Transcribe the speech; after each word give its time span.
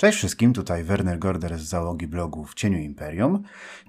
Cześć 0.00 0.18
wszystkim, 0.18 0.52
tutaj 0.52 0.84
Werner 0.84 1.18
Gorder 1.18 1.58
z 1.58 1.62
załogi 1.62 2.06
blogu 2.06 2.44
w 2.44 2.54
Cieniu 2.54 2.78
Imperium. 2.78 3.42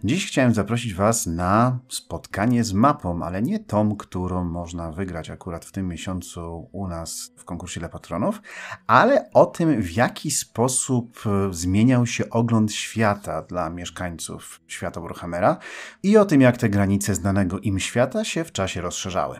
Dziś 0.03 0.27
chciałem 0.27 0.53
zaprosić 0.53 0.93
Was 0.93 1.27
na 1.27 1.79
spotkanie 1.89 2.63
z 2.63 2.73
mapą, 2.73 3.23
ale 3.23 3.41
nie 3.41 3.59
tą, 3.59 3.95
którą 3.95 4.43
można 4.43 4.91
wygrać 4.91 5.29
akurat 5.29 5.65
w 5.65 5.71
tym 5.71 5.87
miesiącu 5.87 6.69
u 6.71 6.87
nas 6.87 7.31
w 7.37 7.45
konkursie 7.45 7.79
dla 7.79 7.89
patronów, 7.89 8.41
ale 8.87 9.29
o 9.33 9.45
tym, 9.45 9.81
w 9.81 9.91
jaki 9.91 10.31
sposób 10.31 11.23
zmieniał 11.51 12.05
się 12.05 12.29
ogląd 12.29 12.73
świata 12.73 13.41
dla 13.41 13.69
mieszkańców 13.69 14.61
świata 14.67 15.01
Warhammera 15.01 15.57
i 16.03 16.17
o 16.17 16.25
tym, 16.25 16.41
jak 16.41 16.57
te 16.57 16.69
granice 16.69 17.15
znanego 17.15 17.59
im 17.59 17.79
świata 17.79 18.23
się 18.23 18.43
w 18.43 18.51
czasie 18.51 18.81
rozszerzały. 18.81 19.39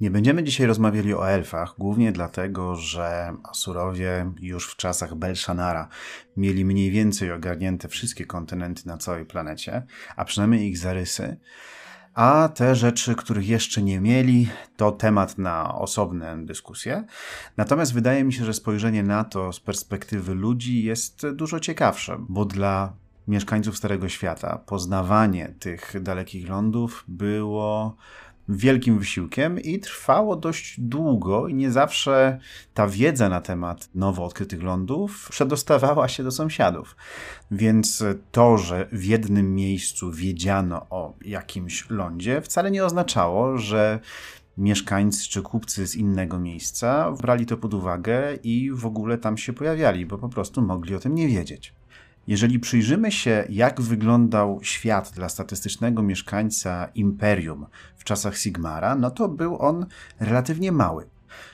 Nie 0.00 0.10
będziemy 0.10 0.44
dzisiaj 0.44 0.66
rozmawiali 0.66 1.14
o 1.14 1.28
elfach, 1.30 1.74
głównie 1.78 2.12
dlatego, 2.12 2.76
że 2.76 3.36
Asurowie 3.50 4.32
już 4.40 4.72
w 4.72 4.76
czasach 4.76 5.14
Belshanara 5.14 5.88
mieli 6.36 6.64
mniej 6.64 6.90
więcej 6.90 7.32
ogarnięte 7.32 7.88
wszystkie 7.88 8.26
kontynenty 8.26 8.82
na 8.86 8.96
całej 8.96 9.24
planecie, 9.24 9.82
a 10.16 10.24
przynajmniej 10.24 10.68
ich 10.68 10.78
zarysy. 10.78 11.36
A 12.14 12.48
te 12.54 12.74
rzeczy, 12.74 13.14
których 13.14 13.48
jeszcze 13.48 13.82
nie 13.82 14.00
mieli, 14.00 14.48
to 14.76 14.92
temat 14.92 15.38
na 15.38 15.74
osobne 15.74 16.46
dyskusje. 16.46 17.04
Natomiast 17.56 17.94
wydaje 17.94 18.24
mi 18.24 18.32
się, 18.32 18.44
że 18.44 18.54
spojrzenie 18.54 19.02
na 19.02 19.24
to 19.24 19.52
z 19.52 19.60
perspektywy 19.60 20.34
ludzi 20.34 20.84
jest 20.84 21.26
dużo 21.30 21.60
ciekawsze, 21.60 22.16
bo 22.28 22.44
dla 22.44 22.92
mieszkańców 23.28 23.76
Starego 23.76 24.08
Świata 24.08 24.58
poznawanie 24.66 25.54
tych 25.58 26.02
dalekich 26.02 26.48
lądów 26.48 27.04
było 27.08 27.96
wielkim 28.48 28.98
wysiłkiem 28.98 29.60
i 29.60 29.78
trwało 29.78 30.36
dość 30.36 30.80
długo 30.80 31.48
i 31.48 31.54
nie 31.54 31.70
zawsze 31.70 32.38
ta 32.74 32.86
wiedza 32.86 33.28
na 33.28 33.40
temat 33.40 33.88
nowo 33.94 34.24
odkrytych 34.24 34.62
lądów 34.62 35.28
przedostawała 35.30 36.08
się 36.08 36.24
do 36.24 36.30
sąsiadów. 36.30 36.96
Więc 37.50 38.04
to, 38.32 38.58
że 38.58 38.88
w 38.92 39.04
jednym 39.04 39.54
miejscu 39.54 40.12
wiedziano 40.12 40.86
o 40.90 41.14
jakimś 41.20 41.90
lądzie, 41.90 42.40
wcale 42.40 42.70
nie 42.70 42.84
oznaczało, 42.84 43.58
że 43.58 44.00
mieszkańcy 44.58 45.28
czy 45.28 45.42
kupcy 45.42 45.86
z 45.86 45.96
innego 45.96 46.38
miejsca 46.38 47.12
brali 47.12 47.46
to 47.46 47.56
pod 47.56 47.74
uwagę 47.74 48.34
i 48.42 48.70
w 48.72 48.86
ogóle 48.86 49.18
tam 49.18 49.38
się 49.38 49.52
pojawiali, 49.52 50.06
bo 50.06 50.18
po 50.18 50.28
prostu 50.28 50.62
mogli 50.62 50.94
o 50.94 50.98
tym 50.98 51.14
nie 51.14 51.28
wiedzieć. 51.28 51.72
Jeżeli 52.26 52.58
przyjrzymy 52.58 53.12
się, 53.12 53.44
jak 53.48 53.80
wyglądał 53.80 54.60
świat 54.62 55.12
dla 55.14 55.28
statystycznego 55.28 56.02
mieszkańca 56.02 56.88
imperium 56.94 57.66
w 57.96 58.04
czasach 58.04 58.36
Sigmara, 58.38 58.94
no 58.94 59.10
to 59.10 59.28
był 59.28 59.58
on 59.62 59.86
relatywnie 60.20 60.72
mały. 60.72 61.06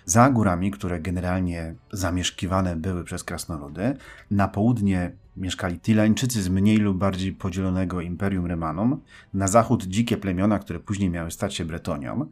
Za 0.05 0.31
górami, 0.31 0.71
które 0.71 1.01
generalnie 1.01 1.75
zamieszkiwane 1.93 2.77
były 2.77 3.05
przez 3.05 3.25
krasnoludy, 3.25 3.97
na 4.31 4.49
południe 4.49 5.13
mieszkali 5.37 5.81
Tilańczycy 5.81 6.43
z 6.43 6.49
mniej 6.49 6.77
lub 6.77 6.99
bardziej 6.99 7.33
podzielonego 7.33 8.01
Imperium 8.01 8.47
Remanum, 8.47 9.01
na 9.35 9.49
zachód 9.49 9.85
dzikie 9.85 10.17
plemiona, 10.17 10.59
które 10.59 10.81
później 10.81 11.11
miały 11.11 11.31
stać 11.31 11.55
się 11.55 11.65
Bretonią, 11.65 12.31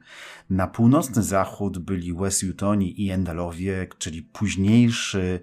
na 0.51 0.67
północny 0.67 1.23
zachód 1.23 1.79
byli 1.79 2.15
West 2.15 2.43
Jutoni 2.43 3.03
i 3.03 3.11
Endalowie, 3.11 3.87
czyli 3.99 4.23
późniejszy 4.23 5.41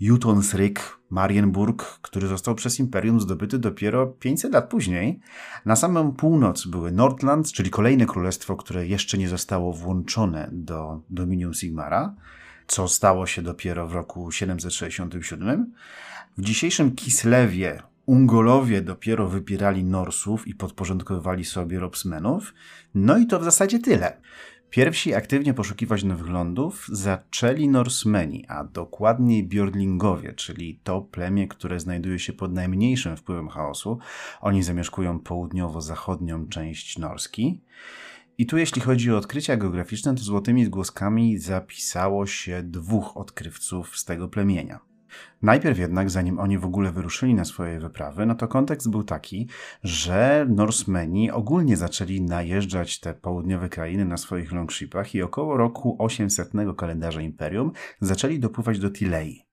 Jutonsryk, 0.00 0.98
Marienburg, 1.10 1.98
który 2.02 2.28
został 2.28 2.54
przez 2.54 2.78
Imperium 2.78 3.20
zdobyty 3.20 3.58
dopiero 3.58 4.06
500 4.06 4.52
lat 4.52 4.68
później. 4.68 5.20
Na 5.64 5.76
samą 5.76 6.12
północ 6.12 6.66
były 6.66 6.92
Nordland, 6.92 7.52
czyli 7.52 7.70
kolejne 7.70 8.06
królestwo, 8.06 8.56
które 8.56 8.86
jeszcze 8.86 9.18
nie 9.18 9.28
zostało 9.28 9.72
włączone 9.72 10.48
do 10.52 11.00
Dominium 11.10 11.54
Sigmara, 11.54 12.14
co 12.66 12.88
stało 12.88 13.26
się 13.26 13.42
dopiero 13.42 13.88
w 13.88 13.92
roku 13.92 14.32
767. 14.32 15.72
W 16.38 16.42
dzisiejszym 16.42 16.94
Kislewie 16.94 17.82
Ungolowie 18.10 18.82
dopiero 18.82 19.28
wypierali 19.28 19.84
Norsów 19.84 20.48
i 20.48 20.54
podporządkowywali 20.54 21.44
sobie 21.44 21.80
Robsmenów. 21.80 22.54
No 22.94 23.18
i 23.18 23.26
to 23.26 23.40
w 23.40 23.44
zasadzie 23.44 23.78
tyle. 23.78 24.16
Pierwsi 24.70 25.14
aktywnie 25.14 25.54
poszukiwać 25.54 26.04
nowych 26.04 26.28
lądów 26.28 26.86
zaczęli 26.92 27.68
Norsemeni, 27.68 28.46
a 28.48 28.64
dokładniej 28.64 29.44
Bjordlingowie, 29.44 30.32
czyli 30.32 30.80
to 30.84 31.00
plemię, 31.00 31.48
które 31.48 31.80
znajduje 31.80 32.18
się 32.18 32.32
pod 32.32 32.52
najmniejszym 32.52 33.16
wpływem 33.16 33.48
chaosu. 33.48 33.98
Oni 34.40 34.62
zamieszkują 34.62 35.18
południowo-zachodnią 35.18 36.48
część 36.48 36.98
Norski. 36.98 37.60
I 38.38 38.46
tu 38.46 38.58
jeśli 38.58 38.82
chodzi 38.82 39.12
o 39.12 39.16
odkrycia 39.16 39.56
geograficzne, 39.56 40.14
to 40.14 40.22
złotymi 40.22 40.64
zgłoskami 40.64 41.38
zapisało 41.38 42.26
się 42.26 42.62
dwóch 42.62 43.16
odkrywców 43.16 43.98
z 43.98 44.04
tego 44.04 44.28
plemienia. 44.28 44.89
Najpierw 45.42 45.78
jednak, 45.78 46.10
zanim 46.10 46.38
oni 46.38 46.58
w 46.58 46.64
ogóle 46.64 46.92
wyruszyli 46.92 47.34
na 47.34 47.44
swoje 47.44 47.80
wyprawy, 47.80 48.26
no 48.26 48.34
to 48.34 48.48
kontekst 48.48 48.90
był 48.90 49.02
taki, 49.02 49.48
że 49.84 50.46
Norsemeni 50.48 51.30
ogólnie 51.30 51.76
zaczęli 51.76 52.20
najeżdżać 52.20 53.00
te 53.00 53.14
południowe 53.14 53.68
krainy 53.68 54.04
na 54.04 54.16
swoich 54.16 54.52
longshipach 54.52 55.14
i 55.14 55.22
około 55.22 55.56
roku 55.56 55.96
800 55.98 56.50
kalendarza 56.76 57.20
Imperium 57.20 57.72
zaczęli 58.00 58.38
dopływać 58.38 58.78
do 58.78 58.90
Tilei. 58.90 59.50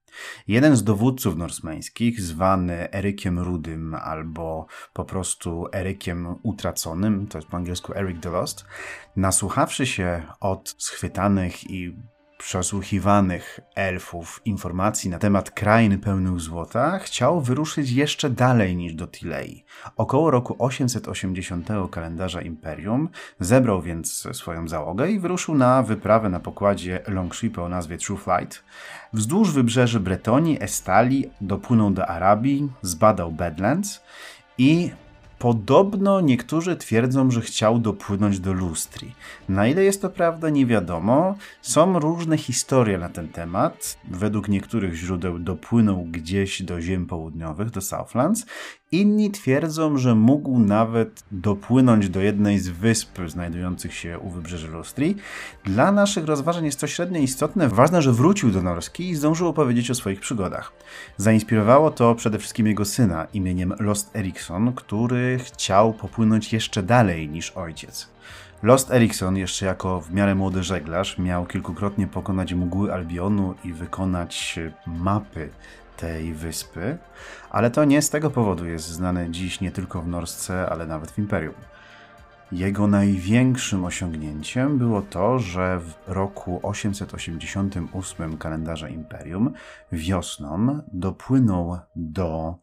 Jeden 0.47 0.75
z 0.75 0.83
dowódców 0.83 1.37
norsmeńskich, 1.37 2.21
zwany 2.21 2.91
Erykiem 2.93 3.39
Rudym 3.39 3.95
albo 3.95 4.67
po 4.93 5.05
prostu 5.05 5.67
Erykiem 5.73 6.35
Utraconym, 6.43 7.27
to 7.27 7.37
jest 7.37 7.47
po 7.47 7.57
angielsku 7.57 7.93
Eric 7.93 8.19
the 8.19 8.29
Lost, 8.29 8.65
nasłuchawszy 9.15 9.85
się 9.85 10.23
od 10.39 10.75
schwytanych 10.77 11.71
i 11.71 11.97
przesłuchiwanych 12.37 13.59
elfów 13.75 14.41
informacji 14.45 15.09
na 15.09 15.19
temat 15.19 15.51
krain 15.51 15.99
pełnych 15.99 16.39
złota, 16.39 16.99
chciał 16.99 17.41
wyruszyć 17.41 17.91
jeszcze 17.91 18.29
dalej 18.29 18.75
niż 18.75 18.93
do 18.93 19.07
Tilei. 19.07 19.65
Około 19.95 20.31
roku 20.31 20.55
880 20.59 21.67
kalendarza 21.91 22.41
Imperium 22.41 23.09
zebrał 23.39 23.81
więc 23.81 24.27
swoją 24.31 24.67
załogę 24.67 25.11
i 25.11 25.19
wyruszył 25.19 25.55
na 25.55 25.83
wyprawę 25.83 26.29
na 26.29 26.39
pokładzie 26.39 26.99
Longshipa 27.07 27.61
o 27.61 27.69
nazwie 27.69 27.97
True 27.97 28.17
Flight. 28.17 28.63
Wzdłuż 29.13 29.51
wybrzeży 29.51 29.99
Bretonii, 29.99 30.63
Estalii 30.63 31.29
dopłynął 31.41 31.91
do 31.91 32.07
Arabii, 32.07 32.69
zbadał 32.81 33.31
Badlands 33.31 34.03
i 34.57 34.91
Podobno 35.39 36.21
niektórzy 36.21 36.75
twierdzą, 36.75 37.31
że 37.31 37.41
chciał 37.41 37.79
dopłynąć 37.79 38.39
do 38.39 38.53
Lustri. 38.53 39.13
Na 39.49 39.67
ile 39.67 39.83
jest 39.83 40.01
to 40.01 40.09
prawda, 40.09 40.49
nie 40.49 40.65
wiadomo. 40.65 41.35
Są 41.61 41.99
różne 41.99 42.37
historie 42.37 42.97
na 42.97 43.09
ten 43.09 43.27
temat. 43.27 43.97
Według 44.11 44.47
niektórych 44.47 44.93
źródeł 44.95 45.39
dopłynął 45.39 46.05
gdzieś 46.05 46.61
do 46.61 46.81
ziem 46.81 47.05
południowych, 47.05 47.69
do 47.69 47.81
Southlands. 47.81 48.45
Inni 48.91 49.31
twierdzą, 49.31 49.97
że 49.97 50.15
mógł 50.15 50.59
nawet 50.59 51.23
dopłynąć 51.31 52.09
do 52.09 52.21
jednej 52.21 52.59
z 52.59 52.69
wysp 52.69 53.19
znajdujących 53.27 53.93
się 53.93 54.19
u 54.19 54.29
wybrzeży 54.29 54.67
Lustri. 54.67 55.15
Dla 55.65 55.91
naszych 55.91 56.25
rozważań 56.25 56.65
jest 56.65 56.79
to 56.79 56.87
średnio 56.87 57.19
istotne. 57.19 57.67
Ważne, 57.67 58.01
że 58.01 58.13
wrócił 58.13 58.51
do 58.51 58.61
Norski 58.61 59.09
i 59.09 59.15
zdążył 59.15 59.47
opowiedzieć 59.47 59.91
o 59.91 59.95
swoich 59.95 60.19
przygodach. 60.19 60.71
Zainspirowało 61.17 61.91
to 61.91 62.15
przede 62.15 62.39
wszystkim 62.39 62.67
jego 62.67 62.85
syna 62.85 63.27
imieniem 63.33 63.73
Lost 63.79 64.15
Erikson, 64.15 64.73
który 64.73 65.39
chciał 65.39 65.93
popłynąć 65.93 66.53
jeszcze 66.53 66.83
dalej 66.83 67.29
niż 67.29 67.51
ojciec. 67.51 68.09
Lost 68.63 68.91
Erikson, 68.91 69.37
jeszcze 69.37 69.65
jako 69.65 70.01
w 70.01 70.13
miarę 70.13 70.35
młody 70.35 70.63
żeglarz, 70.63 71.17
miał 71.17 71.45
kilkukrotnie 71.45 72.07
pokonać 72.07 72.53
mgły 72.53 72.93
Albionu 72.93 73.55
i 73.63 73.73
wykonać 73.73 74.59
mapy 74.85 75.49
tej 75.97 76.33
wyspy, 76.33 76.97
ale 77.49 77.71
to 77.71 77.85
nie 77.85 78.01
z 78.01 78.09
tego 78.09 78.29
powodu 78.29 78.65
jest 78.65 78.87
znany 78.87 79.27
dziś 79.31 79.61
nie 79.61 79.71
tylko 79.71 80.01
w 80.01 80.07
Norsce, 80.07 80.69
ale 80.69 80.85
nawet 80.85 81.11
w 81.11 81.17
Imperium. 81.19 81.55
Jego 82.51 82.87
największym 82.87 83.85
osiągnięciem 83.85 84.77
było 84.77 85.01
to, 85.01 85.39
że 85.39 85.79
w 85.79 85.93
roku 86.07 86.59
888 86.63 88.37
kalendarza 88.37 88.89
Imperium 88.89 89.53
wiosną 89.91 90.81
dopłynął 90.93 91.77
do 91.95 92.55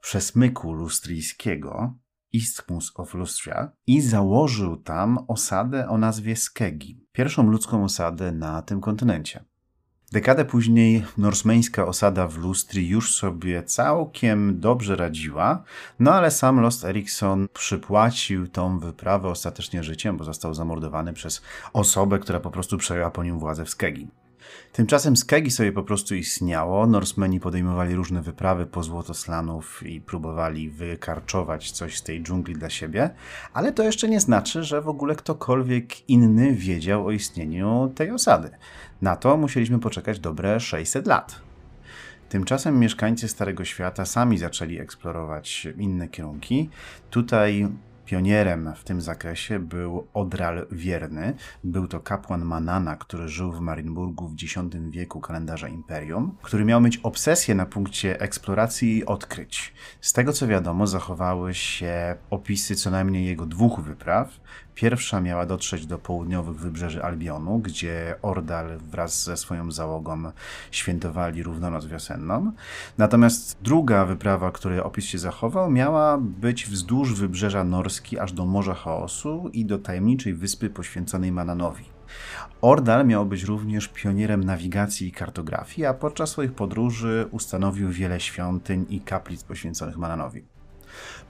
przesmyku 0.00 0.72
lustrijskiego 0.72 1.94
Isthmus 2.32 2.92
of 2.94 3.14
Lustria 3.14 3.72
i 3.86 4.00
założył 4.00 4.76
tam 4.76 5.18
osadę 5.28 5.88
o 5.88 5.98
nazwie 5.98 6.36
Skegi, 6.36 7.06
pierwszą 7.12 7.42
ludzką 7.50 7.84
osadę 7.84 8.32
na 8.32 8.62
tym 8.62 8.80
kontynencie. 8.80 9.44
Dekadę 10.12 10.44
później 10.44 11.04
norsmeńska 11.18 11.86
osada 11.86 12.28
w 12.28 12.38
Lustri 12.38 12.88
już 12.88 13.14
sobie 13.14 13.62
całkiem 13.62 14.60
dobrze 14.60 14.96
radziła, 14.96 15.62
no 15.98 16.14
ale 16.14 16.30
sam 16.30 16.60
Lost 16.60 16.84
Erikson 16.84 17.48
przypłacił 17.52 18.48
tą 18.48 18.78
wyprawę 18.78 19.28
ostatecznie 19.28 19.82
życiem, 19.82 20.16
bo 20.16 20.24
został 20.24 20.54
zamordowany 20.54 21.12
przez 21.12 21.42
osobę, 21.72 22.18
która 22.18 22.40
po 22.40 22.50
prostu 22.50 22.78
przejęła 22.78 23.10
po 23.10 23.24
nim 23.24 23.38
władzę 23.38 23.64
w 23.64 23.70
Skegi. 23.70 24.08
Tymczasem 24.72 25.16
Skegi 25.16 25.50
sobie 25.50 25.72
po 25.72 25.82
prostu 25.82 26.14
istniało, 26.14 26.86
Norsemeni 26.86 27.40
podejmowali 27.40 27.94
różne 27.94 28.22
wyprawy 28.22 28.66
po 28.66 28.82
złotoslanów 28.82 29.82
i 29.86 30.00
próbowali 30.00 30.70
wykarczować 30.70 31.70
coś 31.70 31.98
z 31.98 32.02
tej 32.02 32.22
dżungli 32.22 32.54
dla 32.54 32.70
siebie, 32.70 33.10
ale 33.52 33.72
to 33.72 33.82
jeszcze 33.82 34.08
nie 34.08 34.20
znaczy, 34.20 34.64
że 34.64 34.82
w 34.82 34.88
ogóle 34.88 35.14
ktokolwiek 35.14 36.08
inny 36.08 36.52
wiedział 36.52 37.06
o 37.06 37.10
istnieniu 37.10 37.92
tej 37.94 38.10
osady. 38.10 38.50
Na 39.02 39.16
to 39.16 39.36
musieliśmy 39.36 39.78
poczekać 39.78 40.20
dobre 40.20 40.60
600 40.60 41.06
lat. 41.06 41.48
Tymczasem 42.28 42.78
mieszkańcy 42.78 43.28
Starego 43.28 43.64
Świata 43.64 44.04
sami 44.04 44.38
zaczęli 44.38 44.78
eksplorować 44.78 45.68
inne 45.78 46.08
kierunki. 46.08 46.70
Tutaj 47.10 47.68
Pionierem 48.08 48.72
w 48.76 48.84
tym 48.84 49.00
zakresie 49.00 49.58
był 49.58 50.06
Odral 50.14 50.66
Wierny. 50.72 51.34
Był 51.64 51.88
to 51.88 52.00
kapłan 52.00 52.44
Manana, 52.44 52.96
który 52.96 53.28
żył 53.28 53.52
w 53.52 53.60
Marienburgu 53.60 54.28
w 54.28 54.32
X 54.32 54.56
wieku 54.90 55.20
kalendarza 55.20 55.68
Imperium, 55.68 56.36
który 56.42 56.64
miał 56.64 56.80
mieć 56.80 56.96
obsesję 56.96 57.54
na 57.54 57.66
punkcie 57.66 58.20
eksploracji 58.20 58.96
i 58.96 59.06
odkryć. 59.06 59.74
Z 60.00 60.12
tego 60.12 60.32
co 60.32 60.46
wiadomo, 60.46 60.86
zachowały 60.86 61.54
się 61.54 62.16
opisy 62.30 62.76
co 62.76 62.90
najmniej 62.90 63.26
jego 63.26 63.46
dwóch 63.46 63.80
wypraw. 63.80 64.40
Pierwsza 64.78 65.20
miała 65.20 65.46
dotrzeć 65.46 65.86
do 65.86 65.98
południowych 65.98 66.56
wybrzeży 66.56 67.02
Albionu, 67.02 67.58
gdzie 67.58 68.14
Ordal 68.22 68.78
wraz 68.78 69.24
ze 69.24 69.36
swoją 69.36 69.72
załogą 69.72 70.32
świętowali 70.70 71.42
równonoc 71.42 71.86
wiosenną. 71.86 72.52
Natomiast 72.98 73.58
druga 73.62 74.04
wyprawa, 74.04 74.50
której 74.50 74.80
opis 74.80 75.04
się 75.04 75.18
zachował, 75.18 75.70
miała 75.70 76.18
być 76.18 76.66
wzdłuż 76.66 77.14
wybrzeża 77.14 77.64
Norski 77.64 78.18
aż 78.18 78.32
do 78.32 78.46
Morza 78.46 78.74
Chaosu 78.74 79.50
i 79.52 79.64
do 79.64 79.78
tajemniczej 79.78 80.34
wyspy 80.34 80.70
poświęconej 80.70 81.32
Mananowi. 81.32 81.84
Ordal 82.60 83.06
miał 83.06 83.26
być 83.26 83.42
również 83.42 83.88
pionierem 83.88 84.44
nawigacji 84.44 85.08
i 85.08 85.12
kartografii, 85.12 85.86
a 85.86 85.94
podczas 85.94 86.30
swoich 86.30 86.52
podróży 86.52 87.28
ustanowił 87.30 87.90
wiele 87.90 88.20
świątyń 88.20 88.86
i 88.88 89.00
kaplic 89.00 89.44
poświęconych 89.44 89.96
Mananowi. 89.96 90.57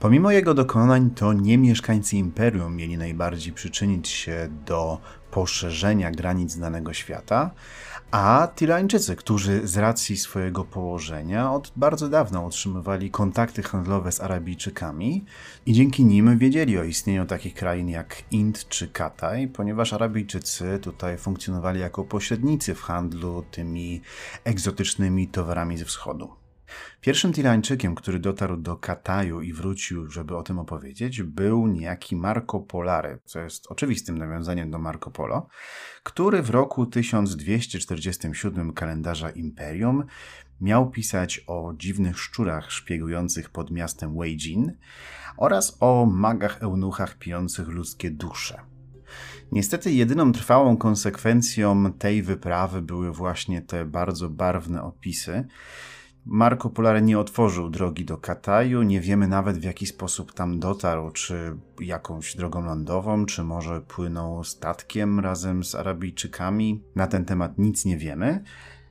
Pomimo 0.00 0.30
jego 0.30 0.54
dokonań, 0.54 1.10
to 1.10 1.32
nie 1.32 1.58
mieszkańcy 1.58 2.16
imperium 2.16 2.76
mieli 2.76 2.98
najbardziej 2.98 3.52
przyczynić 3.52 4.08
się 4.08 4.48
do 4.66 4.98
poszerzenia 5.30 6.10
granic 6.10 6.52
znanego 6.52 6.92
świata, 6.92 7.50
a 8.10 8.48
Tirańczycy, 8.56 9.16
którzy 9.16 9.68
z 9.68 9.76
racji 9.76 10.16
swojego 10.16 10.64
położenia 10.64 11.52
od 11.52 11.72
bardzo 11.76 12.08
dawna 12.08 12.40
utrzymywali 12.40 13.10
kontakty 13.10 13.62
handlowe 13.62 14.12
z 14.12 14.20
Arabijczykami 14.20 15.24
i 15.66 15.72
dzięki 15.72 16.04
nim 16.04 16.38
wiedzieli 16.38 16.78
o 16.78 16.84
istnieniu 16.84 17.26
takich 17.26 17.54
krain 17.54 17.88
jak 17.88 18.22
Ind 18.30 18.68
czy 18.68 18.88
Kataj, 18.88 19.48
ponieważ 19.48 19.92
Arabijczycy 19.92 20.78
tutaj 20.82 21.18
funkcjonowali 21.18 21.80
jako 21.80 22.04
pośrednicy 22.04 22.74
w 22.74 22.82
handlu 22.82 23.44
tymi 23.50 24.00
egzotycznymi 24.44 25.28
towarami 25.28 25.78
ze 25.78 25.84
wschodu. 25.84 26.37
Pierwszym 27.00 27.32
Tirańczykiem, 27.32 27.94
który 27.94 28.18
dotarł 28.18 28.56
do 28.56 28.76
Kataju 28.76 29.40
i 29.40 29.52
wrócił, 29.52 30.10
żeby 30.10 30.36
o 30.36 30.42
tym 30.42 30.58
opowiedzieć, 30.58 31.22
był 31.22 31.66
niejaki 31.66 32.16
Marco 32.16 32.60
Polary, 32.60 33.18
co 33.24 33.40
jest 33.40 33.66
oczywistym 33.66 34.18
nawiązaniem 34.18 34.70
do 34.70 34.78
Marco 34.78 35.10
Polo, 35.10 35.48
który 36.02 36.42
w 36.42 36.50
roku 36.50 36.86
1247 36.86 38.72
kalendarza 38.72 39.30
Imperium 39.30 40.04
miał 40.60 40.90
pisać 40.90 41.44
o 41.46 41.72
dziwnych 41.76 42.18
szczurach 42.18 42.72
szpiegujących 42.72 43.50
pod 43.50 43.70
miastem 43.70 44.18
Weijin 44.18 44.72
oraz 45.36 45.76
o 45.80 46.06
magach 46.06 46.62
eunuchach 46.62 47.18
pijących 47.18 47.68
ludzkie 47.68 48.10
dusze. 48.10 48.60
Niestety 49.52 49.92
jedyną 49.92 50.32
trwałą 50.32 50.76
konsekwencją 50.76 51.92
tej 51.92 52.22
wyprawy 52.22 52.82
były 52.82 53.12
właśnie 53.12 53.62
te 53.62 53.84
bardzo 53.84 54.28
barwne 54.28 54.82
opisy, 54.82 55.46
Marco 56.30 56.70
Polare 56.70 57.02
nie 57.02 57.18
otworzył 57.18 57.70
drogi 57.70 58.04
do 58.04 58.18
Kataju, 58.18 58.82
nie 58.82 59.00
wiemy 59.00 59.28
nawet 59.28 59.58
w 59.58 59.64
jaki 59.64 59.86
sposób 59.86 60.32
tam 60.32 60.60
dotarł, 60.60 61.10
czy 61.10 61.56
jakąś 61.80 62.36
drogą 62.36 62.64
lądową, 62.64 63.26
czy 63.26 63.44
może 63.44 63.80
płynął 63.80 64.44
statkiem 64.44 65.20
razem 65.20 65.64
z 65.64 65.74
Arabijczykami. 65.74 66.82
Na 66.96 67.06
ten 67.06 67.24
temat 67.24 67.58
nic 67.58 67.84
nie 67.84 67.96
wiemy. 67.96 68.44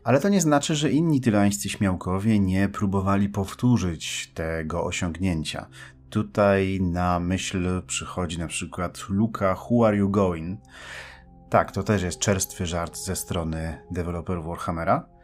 Ale 0.03 0.19
to 0.19 0.29
nie 0.29 0.41
znaczy, 0.41 0.75
że 0.75 0.91
inni 0.91 1.21
tylańscy 1.21 1.69
śmiałkowie 1.69 2.39
nie 2.39 2.69
próbowali 2.69 3.29
powtórzyć 3.29 4.31
tego 4.33 4.83
osiągnięcia. 4.83 5.67
Tutaj 6.09 6.79
na 6.81 7.19
myśl 7.19 7.81
przychodzi 7.87 8.39
na 8.39 8.47
przykład 8.47 9.05
Luka 9.09 9.55
Who 9.69 9.87
Are 9.87 9.97
You 9.97 10.09
Going? 10.09 10.59
Tak, 11.49 11.71
to 11.71 11.83
też 11.83 12.03
jest 12.03 12.19
czerstwy 12.19 12.65
żart 12.65 12.97
ze 12.97 13.15
strony 13.15 13.81
deweloperów 13.91 14.45
Warhammera 14.45 15.16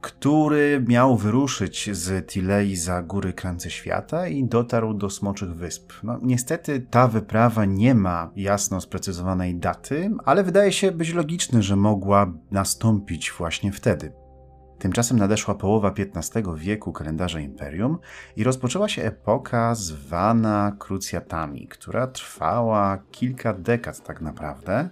który 0.00 0.84
miał 0.88 1.16
wyruszyć 1.16 1.90
z 1.92 2.26
Tilei 2.26 2.76
za 2.76 3.02
góry 3.02 3.32
krańce 3.32 3.70
świata 3.70 4.28
i 4.28 4.44
dotarł 4.44 4.94
do 4.94 5.10
Smoczych 5.10 5.54
Wysp. 5.54 5.92
No, 6.02 6.18
niestety 6.22 6.86
ta 6.90 7.08
wyprawa 7.08 7.64
nie 7.64 7.94
ma 7.94 8.30
jasno 8.36 8.80
sprecyzowanej 8.80 9.54
daty, 9.54 10.10
ale 10.24 10.44
wydaje 10.44 10.72
się 10.72 10.92
być 10.92 11.12
logiczne, 11.12 11.62
że 11.62 11.76
mogła 11.76 12.32
nastąpić 12.50 13.32
właśnie 13.38 13.72
wtedy. 13.72 14.12
Tymczasem 14.78 15.18
nadeszła 15.18 15.54
połowa 15.54 15.94
XV 16.14 16.42
wieku 16.56 16.92
kalendarza 16.92 17.40
Imperium 17.40 17.98
i 18.36 18.44
rozpoczęła 18.44 18.88
się 18.88 19.02
epoka 19.02 19.74
zwana 19.74 20.76
krucjatami, 20.78 21.68
która 21.68 22.06
trwała 22.06 22.98
kilka 23.10 23.52
dekad 23.52 24.02
tak 24.06 24.20
naprawdę 24.20 24.90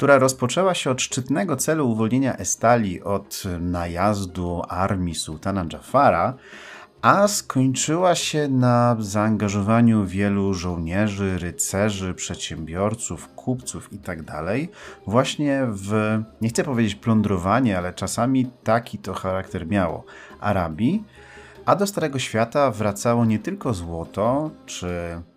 która 0.00 0.18
rozpoczęła 0.18 0.74
się 0.74 0.90
od 0.90 1.02
szczytnego 1.02 1.56
celu 1.56 1.90
uwolnienia 1.90 2.36
Estali 2.36 3.02
od 3.02 3.42
najazdu 3.60 4.62
armii 4.68 5.14
sułtana 5.14 5.66
Jafara, 5.72 6.34
a 7.02 7.28
skończyła 7.28 8.14
się 8.14 8.48
na 8.48 8.96
zaangażowaniu 8.98 10.06
wielu 10.06 10.54
żołnierzy, 10.54 11.38
rycerzy, 11.38 12.14
przedsiębiorców, 12.14 13.28
kupców 13.34 13.92
itd. 13.92 14.24
Tak 14.24 14.46
właśnie 15.06 15.66
w, 15.68 16.18
nie 16.40 16.48
chcę 16.48 16.64
powiedzieć 16.64 16.94
plądrowanie, 16.94 17.78
ale 17.78 17.92
czasami 17.92 18.50
taki 18.64 18.98
to 18.98 19.14
charakter 19.14 19.66
miało, 19.66 20.04
Arabii, 20.40 21.04
a 21.66 21.76
do 21.76 21.86
Starego 21.86 22.18
Świata 22.18 22.70
wracało 22.70 23.24
nie 23.24 23.38
tylko 23.38 23.74
złoto 23.74 24.50
czy 24.66 24.88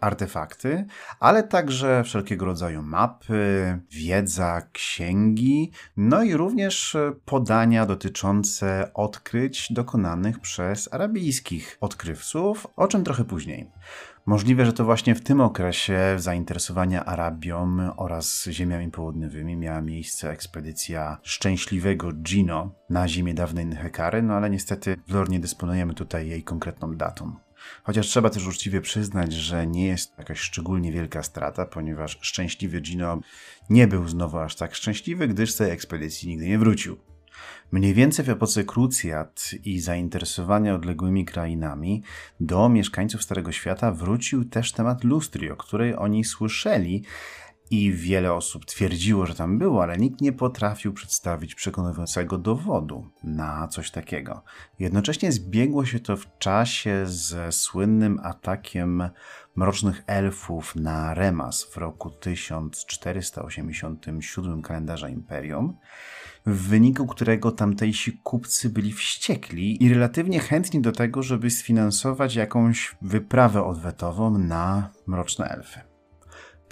artefakty, 0.01 0.85
ale 1.19 1.43
także 1.43 2.03
wszelkiego 2.03 2.45
rodzaju 2.45 2.81
mapy, 2.81 3.79
wiedza, 3.91 4.61
księgi, 4.71 5.71
no 5.97 6.23
i 6.23 6.33
również 6.33 6.97
podania 7.25 7.85
dotyczące 7.85 8.91
odkryć 8.93 9.73
dokonanych 9.73 10.39
przez 10.39 10.93
arabijskich 10.93 11.77
odkrywców, 11.81 12.67
o 12.75 12.87
czym 12.87 13.03
trochę 13.03 13.23
później. 13.23 13.71
Możliwe, 14.25 14.65
że 14.65 14.73
to 14.73 14.85
właśnie 14.85 15.15
w 15.15 15.23
tym 15.23 15.41
okresie 15.41 16.15
zainteresowania 16.17 17.05
Arabią 17.05 17.77
oraz 17.97 18.47
ziemiami 18.51 18.91
południowymi 18.91 19.55
miała 19.55 19.81
miejsce 19.81 20.31
ekspedycja 20.31 21.17
szczęśliwego 21.23 22.13
Gino 22.13 22.71
na 22.89 23.07
ziemię 23.07 23.33
dawnej 23.33 23.65
Nhekary, 23.65 24.21
no 24.21 24.33
ale 24.33 24.49
niestety 24.49 24.97
w 25.07 25.13
lore 25.13 25.29
nie 25.29 25.39
dysponujemy 25.39 25.93
tutaj 25.93 26.27
jej 26.27 26.43
konkretną 26.43 26.95
datą. 26.95 27.35
Chociaż 27.83 28.07
trzeba 28.07 28.29
też 28.29 28.47
uczciwie 28.47 28.81
przyznać, 28.81 29.33
że 29.33 29.67
nie 29.67 29.87
jest 29.87 30.17
jakaś 30.17 30.39
szczególnie 30.39 30.91
wielka 30.91 31.23
strata, 31.23 31.65
ponieważ 31.65 32.17
szczęśliwy 32.21 32.81
Gino 32.81 33.19
nie 33.69 33.87
był 33.87 34.07
znowu 34.07 34.37
aż 34.37 34.55
tak 34.55 34.75
szczęśliwy, 34.75 35.27
gdyż 35.27 35.53
z 35.53 35.57
tej 35.57 35.71
ekspedycji 35.71 36.29
nigdy 36.29 36.47
nie 36.47 36.59
wrócił. 36.59 37.12
Mniej 37.71 37.93
więcej 37.93 38.25
w 38.25 38.29
epoce 38.29 38.63
krucjat 38.63 39.51
i 39.65 39.79
zainteresowania 39.79 40.75
odległymi 40.75 41.25
krainami 41.25 42.03
do 42.39 42.69
mieszkańców 42.69 43.23
Starego 43.23 43.51
Świata 43.51 43.91
wrócił 43.91 44.45
też 44.45 44.71
temat 44.71 45.03
lustri, 45.03 45.51
o 45.51 45.55
której 45.55 45.95
oni 45.95 46.23
słyszeli 46.23 47.03
i 47.73 47.93
wiele 47.93 48.33
osób 48.33 48.65
twierdziło, 48.65 49.25
że 49.25 49.35
tam 49.35 49.57
było, 49.57 49.83
ale 49.83 49.97
nikt 49.97 50.21
nie 50.21 50.31
potrafił 50.31 50.93
przedstawić 50.93 51.55
przekonującego 51.55 52.37
dowodu 52.37 53.09
na 53.23 53.67
coś 53.67 53.91
takiego. 53.91 54.43
Jednocześnie 54.79 55.31
zbiegło 55.31 55.85
się 55.85 55.99
to 55.99 56.17
w 56.17 56.37
czasie 56.37 57.03
ze 57.05 57.51
słynnym 57.51 58.19
atakiem 58.23 59.09
mrocznych 59.55 60.03
elfów 60.07 60.75
na 60.75 61.13
Remas 61.13 61.63
w 61.63 61.77
roku 61.77 62.09
1487 62.09 64.61
kalendarza 64.61 65.09
Imperium 65.09 65.77
w 66.45 66.67
wyniku 66.67 67.07
którego 67.07 67.51
tamtejsi 67.51 68.19
kupcy 68.23 68.69
byli 68.69 68.93
wściekli 68.93 69.83
i 69.83 69.93
relatywnie 69.93 70.39
chętni 70.39 70.81
do 70.81 70.91
tego, 70.91 71.23
żeby 71.23 71.49
sfinansować 71.49 72.35
jakąś 72.35 72.95
wyprawę 73.01 73.63
odwetową 73.63 74.37
na 74.37 74.89
mroczne 75.07 75.49
elfy. 75.49 75.92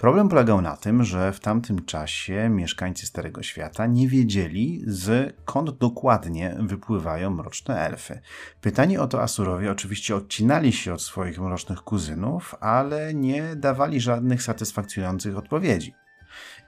Problem 0.02 0.28
polegał 0.28 0.60
na 0.60 0.76
tym, 0.76 1.04
że 1.04 1.32
w 1.32 1.40
tamtym 1.40 1.84
czasie 1.84 2.48
mieszkańcy 2.48 3.06
Starego 3.06 3.42
Świata 3.42 3.86
nie 3.86 4.08
wiedzieli, 4.08 4.82
z 4.86 5.36
kąt 5.44 5.70
dokładnie 5.70 6.56
wypływają 6.60 7.30
mroczne 7.30 7.86
elfy. 7.86 8.20
Pytani 8.60 8.98
o 8.98 9.06
to 9.06 9.22
Asurowie 9.22 9.70
oczywiście 9.72 10.16
odcinali 10.16 10.72
się 10.72 10.94
od 10.94 11.02
swoich 11.02 11.40
mrocznych 11.40 11.80
kuzynów, 11.80 12.54
ale 12.60 13.14
nie 13.14 13.56
dawali 13.56 14.00
żadnych 14.00 14.42
satysfakcjonujących 14.42 15.38
odpowiedzi. 15.38 15.94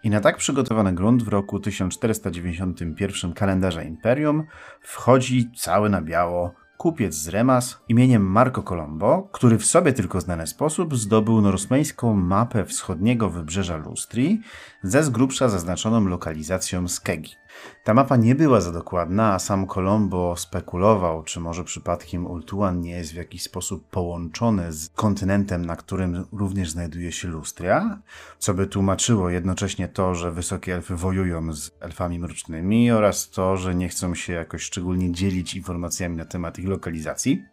I 0.03 0.11
na 0.11 0.21
tak 0.21 0.37
przygotowany 0.37 0.93
grunt 0.93 1.23
w 1.23 1.29
roku 1.29 1.61
1491 1.61 3.33
kalendarza 3.33 3.83
Imperium 3.83 4.45
wchodzi 4.81 5.51
cały 5.57 5.91
na 5.91 6.03
biało 6.03 6.55
kupiec 6.77 7.15
z 7.15 7.29
Remas 7.29 7.81
imieniem 7.89 8.23
Marco 8.23 8.63
Colombo, 8.63 9.29
który 9.33 9.59
w 9.59 9.65
sobie 9.65 9.93
tylko 9.93 10.21
znany 10.21 10.47
sposób 10.47 10.97
zdobył 10.97 11.41
norweńską 11.41 12.15
mapę 12.15 12.65
wschodniego 12.65 13.31
wybrzeża 13.31 13.77
Lustrii 13.77 14.41
ze 14.83 15.03
z 15.03 15.11
grubsza 15.11 15.49
zaznaczoną 15.49 16.09
lokalizacją 16.09 16.89
Skegi. 16.89 17.35
Ta 17.85 17.95
mapa 17.95 18.17
nie 18.17 18.35
była 18.35 18.61
za 18.61 18.73
dokładna, 18.73 19.33
a 19.33 19.39
sam 19.39 19.67
Colombo 19.67 20.37
spekulował, 20.37 21.23
czy 21.23 21.41
może 21.41 21.65
przypadkiem 21.65 22.27
Ultuan 22.27 22.81
nie 22.81 22.91
jest 22.91 23.13
w 23.13 23.17
jakiś 23.17 23.43
sposób 23.43 23.89
połączony 23.91 24.73
z 24.73 24.89
kontynentem, 24.89 25.67
na 25.67 25.77
którym 25.77 26.25
również 26.33 26.71
znajduje 26.71 27.13
się 27.13 27.29
Lustria, 27.29 27.99
co 28.39 28.55
by 28.55 28.67
tłumaczyło 28.67 29.31
jednocześnie 29.31 29.89
to, 29.89 30.15
że 30.15 30.33
wysokie 30.33 30.75
elfy 30.75 30.97
wojują 30.97 31.53
z 31.53 31.71
elfami 31.81 32.19
mrocznymi 32.19 32.91
oraz 32.91 33.31
to, 33.31 33.57
że 33.57 33.75
nie 33.75 33.89
chcą 33.89 34.15
się 34.15 34.33
jakoś 34.33 34.63
szczególnie 34.63 35.13
dzielić 35.13 35.55
informacjami 35.55 36.17
na 36.17 36.25
temat 36.25 36.59
ich 36.59 36.69
lokalizacji. 36.69 37.45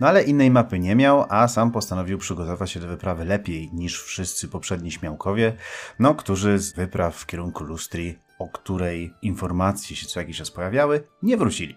No 0.00 0.08
ale 0.08 0.22
innej 0.22 0.50
mapy 0.50 0.78
nie 0.78 0.96
miał, 0.96 1.26
a 1.28 1.48
sam 1.48 1.70
postanowił 1.70 2.18
przygotować 2.18 2.70
się 2.70 2.80
do 2.80 2.88
wyprawy 2.88 3.24
lepiej 3.24 3.70
niż 3.72 4.02
wszyscy 4.02 4.48
poprzedni 4.48 4.90
śmiałkowie, 4.90 5.56
no 5.98 6.14
którzy 6.14 6.58
z 6.58 6.72
wypraw 6.72 7.16
w 7.16 7.26
kierunku 7.26 7.64
Lustrii 7.64 8.27
o 8.38 8.48
której 8.48 9.14
informacje 9.22 9.96
się 9.96 10.06
co 10.06 10.20
jakiś 10.20 10.36
czas 10.36 10.50
pojawiały, 10.50 11.08
nie 11.22 11.36
wrócili. 11.36 11.76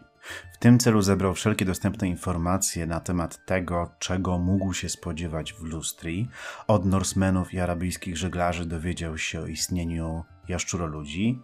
W 0.54 0.58
tym 0.58 0.80
celu 0.80 1.02
zebrał 1.02 1.34
wszelkie 1.34 1.66
dostępne 1.66 2.08
informacje 2.08 2.88
na 2.88 3.00
temat 3.00 3.46
tego, 3.46 3.92
czego 4.00 4.38
mógł 4.38 4.74
się 4.74 4.90
spodziewać 4.90 5.54
w 5.54 5.64
Lustrii. 5.64 6.30
Od 6.68 6.86
Norsemenów 6.86 7.54
i 7.54 7.60
arabyjskich 7.60 8.18
żeglarzy 8.18 8.66
dowiedział 8.66 9.18
się 9.18 9.42
o 9.42 9.48
istnieniu 9.48 10.24
jaszczuroludzi. 10.48 11.40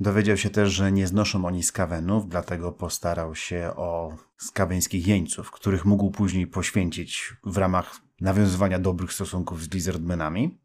Dowiedział 0.00 0.36
się 0.36 0.50
też, 0.50 0.72
że 0.72 0.92
nie 0.92 1.06
znoszą 1.06 1.44
oni 1.44 1.62
skawenów, 1.62 2.28
dlatego 2.28 2.72
postarał 2.72 3.34
się 3.34 3.70
o 3.76 4.16
skaweńskich 4.36 5.06
jeńców, 5.06 5.50
których 5.50 5.84
mógł 5.84 6.10
później 6.10 6.46
poświęcić 6.46 7.32
w 7.44 7.56
ramach 7.56 8.00
nawiązywania 8.20 8.78
dobrych 8.78 9.12
stosunków 9.12 9.62
z 9.62 9.74
Lizardmenami, 9.74 10.58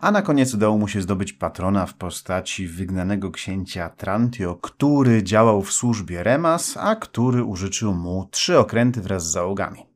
a 0.00 0.10
na 0.10 0.22
koniec 0.22 0.54
udało 0.54 0.78
mu 0.78 0.88
się 0.88 1.02
zdobyć 1.02 1.32
patrona 1.32 1.86
w 1.86 1.94
postaci 1.94 2.68
wygnanego 2.68 3.30
księcia 3.30 3.88
Trantio, 3.88 4.56
który 4.56 5.22
działał 5.22 5.62
w 5.62 5.72
służbie 5.72 6.22
Remas, 6.22 6.76
a 6.76 6.96
który 6.96 7.44
użyczył 7.44 7.94
mu 7.94 8.28
trzy 8.30 8.58
okręty 8.58 9.00
wraz 9.00 9.28
z 9.28 9.32
załogami. 9.32 9.88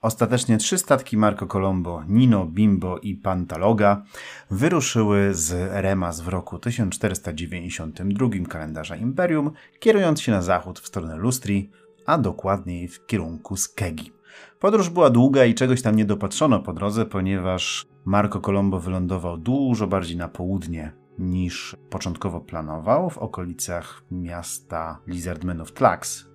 Ostatecznie 0.00 0.58
trzy 0.58 0.78
statki 0.78 1.16
Marco 1.16 1.46
Colombo, 1.46 2.02
Nino, 2.08 2.46
Bimbo 2.46 2.98
i 2.98 3.14
Pantaloga 3.14 4.02
wyruszyły 4.50 5.34
z 5.34 5.70
Remas 5.82 6.20
w 6.20 6.28
roku 6.28 6.58
1492 6.58 8.28
kalendarza 8.48 8.96
Imperium, 8.96 9.50
kierując 9.80 10.20
się 10.20 10.32
na 10.32 10.42
zachód 10.42 10.80
w 10.80 10.86
stronę 10.86 11.16
Lustrii, 11.16 11.70
a 12.06 12.18
dokładniej 12.18 12.88
w 12.88 13.06
kierunku 13.06 13.56
Skegi. 13.56 14.21
Podróż 14.58 14.90
była 14.90 15.10
długa 15.10 15.44
i 15.44 15.54
czegoś 15.54 15.82
tam 15.82 15.96
nie 15.96 16.04
dopatrzono 16.04 16.60
po 16.60 16.72
drodze, 16.72 17.06
ponieważ 17.06 17.86
Marco 18.04 18.40
Colombo 18.40 18.80
wylądował 18.80 19.38
dużo 19.38 19.86
bardziej 19.86 20.16
na 20.16 20.28
południe 20.28 20.92
niż 21.18 21.76
początkowo 21.90 22.40
planował, 22.40 23.10
w 23.10 23.18
okolicach 23.18 24.02
miasta 24.10 24.98
Lizardmenów 25.06 25.72
Tlax. 25.72 26.31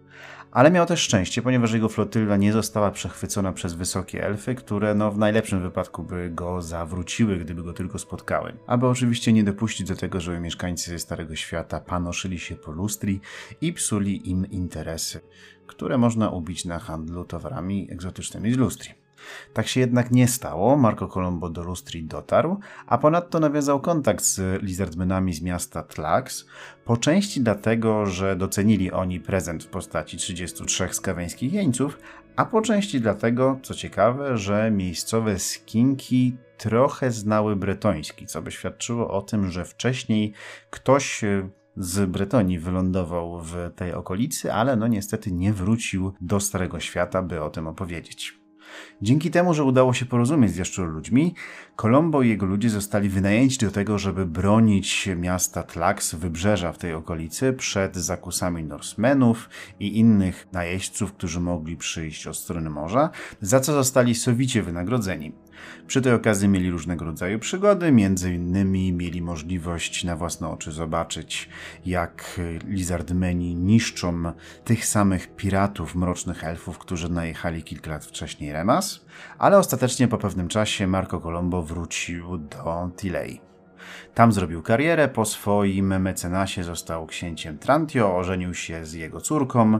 Ale 0.51 0.71
miał 0.71 0.85
też 0.85 1.01
szczęście, 1.01 1.41
ponieważ 1.41 1.73
jego 1.73 1.89
flotylla 1.89 2.37
nie 2.37 2.53
została 2.53 2.91
przechwycona 2.91 3.53
przez 3.53 3.73
wysokie 3.73 4.25
elfy, 4.25 4.55
które 4.55 4.95
no, 4.95 5.11
w 5.11 5.17
najlepszym 5.17 5.61
wypadku 5.61 6.03
by 6.03 6.29
go 6.29 6.61
zawróciły, 6.61 7.37
gdyby 7.37 7.63
go 7.63 7.73
tylko 7.73 7.99
spotkały. 7.99 8.53
Aby 8.67 8.87
oczywiście 8.87 9.33
nie 9.33 9.43
dopuścić 9.43 9.87
do 9.87 9.95
tego, 9.95 10.21
żeby 10.21 10.39
mieszkańcy 10.39 10.99
Starego 10.99 11.35
Świata 11.35 11.79
panoszyli 11.79 12.39
się 12.39 12.55
po 12.55 12.71
lustri 12.71 13.21
i 13.61 13.73
psuli 13.73 14.29
im 14.29 14.45
interesy 14.45 15.19
które 15.67 15.97
można 15.97 16.29
ubić 16.29 16.65
na 16.65 16.79
handlu 16.79 17.25
towarami 17.25 17.87
egzotycznymi 17.91 18.53
z 18.53 18.57
lustri. 18.57 19.06
Tak 19.53 19.67
się 19.67 19.79
jednak 19.79 20.11
nie 20.11 20.27
stało, 20.27 20.77
Marco 20.77 21.07
Colombo 21.07 21.49
do 21.49 21.63
Lustrii 21.63 22.03
dotarł, 22.03 22.59
a 22.87 22.97
ponadto 22.97 23.39
nawiązał 23.39 23.79
kontakt 23.79 24.23
z 24.23 24.63
lizardmenami 24.63 25.33
z 25.33 25.41
miasta 25.41 25.83
Tlax, 25.83 26.45
po 26.85 26.97
części 26.97 27.41
dlatego, 27.41 28.05
że 28.05 28.35
docenili 28.35 28.91
oni 28.91 29.19
prezent 29.19 29.63
w 29.63 29.67
postaci 29.67 30.17
33 30.17 30.87
skaweńskich 30.91 31.53
jeńców, 31.53 31.99
a 32.35 32.45
po 32.45 32.61
części 32.61 33.01
dlatego, 33.01 33.59
co 33.63 33.73
ciekawe, 33.73 34.37
że 34.37 34.71
miejscowe 34.71 35.39
skinki 35.39 36.37
trochę 36.57 37.11
znały 37.11 37.55
bretoński, 37.55 38.25
co 38.25 38.41
by 38.41 38.51
świadczyło 38.51 39.09
o 39.09 39.21
tym, 39.21 39.51
że 39.51 39.65
wcześniej 39.65 40.33
ktoś 40.69 41.23
z 41.77 42.09
Bretonii 42.09 42.59
wylądował 42.59 43.41
w 43.41 43.55
tej 43.75 43.93
okolicy, 43.93 44.53
ale 44.53 44.75
no 44.75 44.87
niestety 44.87 45.31
nie 45.31 45.53
wrócił 45.53 46.13
do 46.21 46.39
Starego 46.39 46.79
Świata, 46.79 47.21
by 47.21 47.43
o 47.43 47.49
tym 47.49 47.67
opowiedzieć. 47.67 48.46
Dzięki 49.01 49.31
temu, 49.31 49.53
że 49.53 49.63
udało 49.63 49.93
się 49.93 50.05
porozumieć 50.05 50.51
z 50.51 50.77
ludźmi, 50.77 51.33
Kolombo 51.75 52.21
i 52.21 52.29
jego 52.29 52.45
ludzie 52.45 52.69
zostali 52.69 53.09
wynajęci 53.09 53.57
do 53.57 53.71
tego, 53.71 53.99
żeby 53.99 54.25
bronić 54.25 55.09
miasta 55.15 55.63
Tlax, 55.63 56.15
wybrzeża 56.15 56.71
w 56.71 56.77
tej 56.77 56.93
okolicy, 56.93 57.53
przed 57.53 57.95
zakusami 57.95 58.63
Norsemenów 58.63 59.49
i 59.79 59.97
innych 59.97 60.47
najeźdźców, 60.51 61.13
którzy 61.13 61.39
mogli 61.39 61.77
przyjść 61.77 62.27
od 62.27 62.37
strony 62.37 62.69
morza, 62.69 63.09
za 63.41 63.59
co 63.59 63.73
zostali 63.73 64.15
sowicie 64.15 64.63
wynagrodzeni. 64.63 65.31
Przy 65.87 66.01
tej 66.01 66.13
okazji 66.13 66.47
mieli 66.47 66.71
różnego 66.71 67.05
rodzaju 67.05 67.39
przygody, 67.39 67.91
między 67.91 68.33
innymi 68.33 68.93
mieli 68.93 69.21
możliwość 69.21 70.03
na 70.03 70.15
własne 70.15 70.49
oczy 70.49 70.71
zobaczyć, 70.71 71.49
jak 71.85 72.41
Lizardmeni 72.67 73.55
niszczą 73.55 74.31
tych 74.63 74.85
samych 74.85 75.35
piratów, 75.35 75.95
mrocznych 75.95 76.43
elfów, 76.43 76.77
którzy 76.77 77.09
najechali 77.09 77.63
kilka 77.63 77.91
lat 77.91 78.05
wcześniej 78.05 78.51
Ale 79.39 79.57
ostatecznie 79.57 80.07
po 80.07 80.17
pewnym 80.17 80.47
czasie 80.47 80.87
Marco 80.87 81.19
Colombo 81.19 81.61
wrócił 81.61 82.37
do 82.37 82.89
Tilei. 82.97 83.41
Tam 84.13 84.31
zrobił 84.31 84.61
karierę, 84.61 85.07
po 85.07 85.25
swoim 85.25 86.01
mecenasie 86.01 86.63
został 86.63 87.05
księciem 87.07 87.57
Trantio, 87.57 88.17
ożenił 88.17 88.53
się 88.53 88.85
z 88.85 88.93
jego 88.93 89.21
córką, 89.21 89.79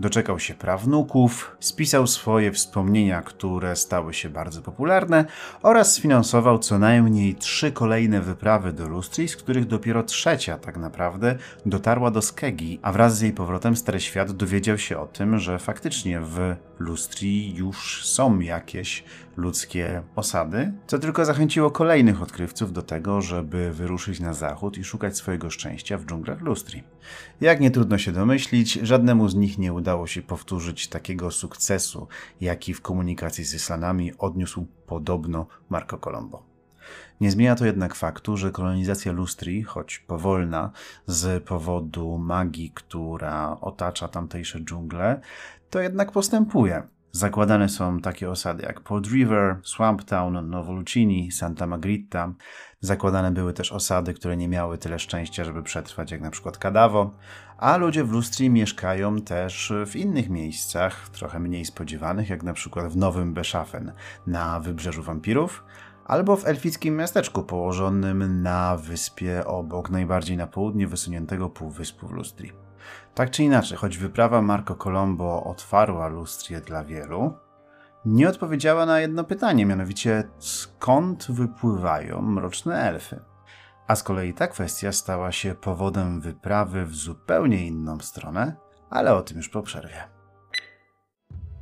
doczekał 0.00 0.38
się 0.38 0.54
prawnuków, 0.54 1.56
spisał 1.60 2.06
swoje 2.06 2.52
wspomnienia, 2.52 3.22
które 3.22 3.76
stały 3.76 4.14
się 4.14 4.30
bardzo 4.30 4.62
popularne 4.62 5.24
oraz 5.62 5.92
sfinansował 5.92 6.58
co 6.58 6.78
najmniej 6.78 7.34
trzy 7.34 7.72
kolejne 7.72 8.20
wyprawy 8.20 8.72
do 8.72 8.88
Lustrii, 8.88 9.28
z 9.28 9.36
których 9.36 9.66
dopiero 9.66 10.02
trzecia 10.02 10.58
tak 10.58 10.76
naprawdę 10.76 11.36
dotarła 11.66 12.10
do 12.10 12.22
Skegi, 12.22 12.78
a 12.82 12.92
wraz 12.92 13.18
z 13.18 13.20
jej 13.20 13.32
powrotem 13.32 13.76
Stary 13.76 14.00
Świat 14.00 14.32
dowiedział 14.32 14.78
się 14.78 14.98
o 14.98 15.06
tym, 15.06 15.38
że 15.38 15.58
faktycznie 15.58 16.20
w 16.20 16.56
Lustrii 16.78 17.54
już 17.54 18.06
są 18.06 18.40
jakieś 18.40 19.04
ludzkie 19.36 20.02
osady, 20.16 20.72
co 20.86 20.98
tylko 20.98 21.24
zachęciło 21.24 21.70
kolejnych 21.70 22.22
odkrywców 22.22 22.72
do 22.72 22.82
tego, 22.82 23.20
żeby 23.20 23.72
wyruszyć 23.72 24.20
na 24.20 24.34
zachód 24.34 24.78
i 24.78 24.84
szukać 24.84 25.16
swojego 25.16 25.50
szczęścia 25.50 25.98
w 25.98 26.06
dżunglach 26.06 26.40
Lustrii. 26.40 26.82
Jak 27.40 27.60
nie 27.60 27.70
trudno 27.70 27.98
się 27.98 28.12
domyślić, 28.12 28.72
żadnemu 28.72 29.28
z 29.28 29.34
nich 29.34 29.58
nie 29.58 29.72
udało 29.72 29.83
się 30.06 30.22
powtórzyć 30.22 30.88
takiego 30.88 31.30
sukcesu, 31.30 32.08
jaki 32.40 32.74
w 32.74 32.80
komunikacji 32.80 33.44
z 33.44 33.54
Islanami 33.54 34.12
odniósł 34.18 34.66
podobno 34.86 35.46
Marco 35.68 35.98
Colombo. 35.98 36.42
Nie 37.20 37.30
zmienia 37.30 37.54
to 37.54 37.66
jednak 37.66 37.94
faktu, 37.94 38.36
że 38.36 38.50
kolonizacja 38.50 39.12
Lustrii, 39.12 39.62
choć 39.62 39.98
powolna 39.98 40.70
z 41.06 41.44
powodu 41.44 42.18
magii, 42.18 42.72
która 42.74 43.60
otacza 43.60 44.08
tamtejsze 44.08 44.60
dżungle, 44.60 45.20
to 45.70 45.80
jednak 45.80 46.12
postępuje. 46.12 46.82
Zakładane 47.12 47.68
są 47.68 48.00
takie 48.00 48.30
osady 48.30 48.62
jak 48.62 48.80
Port 48.80 49.06
River, 49.06 49.56
Swamp 49.62 50.04
Town, 50.04 50.50
Novolucini, 50.50 51.32
Santa 51.32 51.66
Margritta. 51.66 52.32
Zakładane 52.80 53.30
były 53.30 53.52
też 53.52 53.72
osady, 53.72 54.14
które 54.14 54.36
nie 54.36 54.48
miały 54.48 54.78
tyle 54.78 54.98
szczęścia, 54.98 55.44
żeby 55.44 55.62
przetrwać, 55.62 56.10
jak 56.10 56.20
na 56.20 56.30
przykład 56.30 56.58
Kadawo, 56.58 57.14
a 57.58 57.76
ludzie 57.76 58.04
w 58.04 58.12
Lustrii 58.12 58.50
mieszkają 58.50 59.20
też 59.20 59.72
w 59.86 59.96
innych 59.96 60.30
miejscach, 60.30 61.08
trochę 61.08 61.40
mniej 61.40 61.64
spodziewanych, 61.64 62.28
jak 62.28 62.42
na 62.42 62.52
przykład 62.52 62.86
w 62.86 62.96
Nowym 62.96 63.34
Beschaffen 63.34 63.92
na 64.26 64.60
Wybrzeżu 64.60 65.02
Wampirów, 65.02 65.64
albo 66.04 66.36
w 66.36 66.46
elfickim 66.46 66.96
miasteczku 66.96 67.42
położonym 67.42 68.42
na 68.42 68.76
wyspie 68.76 69.44
obok 69.46 69.90
najbardziej 69.90 70.36
na 70.36 70.46
południe 70.46 70.86
wysuniętego 70.86 71.50
półwyspu 71.50 72.08
w 72.08 72.12
Lustrii. 72.12 72.52
Tak 73.14 73.30
czy 73.30 73.44
inaczej, 73.44 73.78
choć 73.78 73.98
wyprawa 73.98 74.42
Marco 74.42 74.74
Colombo 74.74 75.44
otwarła 75.44 76.08
lustrię 76.08 76.60
dla 76.60 76.84
wielu, 76.84 77.32
nie 78.04 78.28
odpowiedziała 78.28 78.86
na 78.86 79.00
jedno 79.00 79.24
pytanie, 79.24 79.66
mianowicie 79.66 80.24
skąd 80.38 81.26
wypływają 81.30 82.22
mroczne 82.22 82.80
elfy. 82.80 83.33
A 83.86 83.96
z 83.96 84.02
kolei 84.02 84.34
ta 84.34 84.46
kwestia 84.46 84.92
stała 84.92 85.32
się 85.32 85.54
powodem 85.54 86.20
wyprawy 86.20 86.86
w 86.86 86.94
zupełnie 86.94 87.66
inną 87.66 87.98
stronę, 88.00 88.56
ale 88.90 89.14
o 89.14 89.22
tym 89.22 89.36
już 89.36 89.48
po 89.48 89.62
przerwie. 89.62 90.04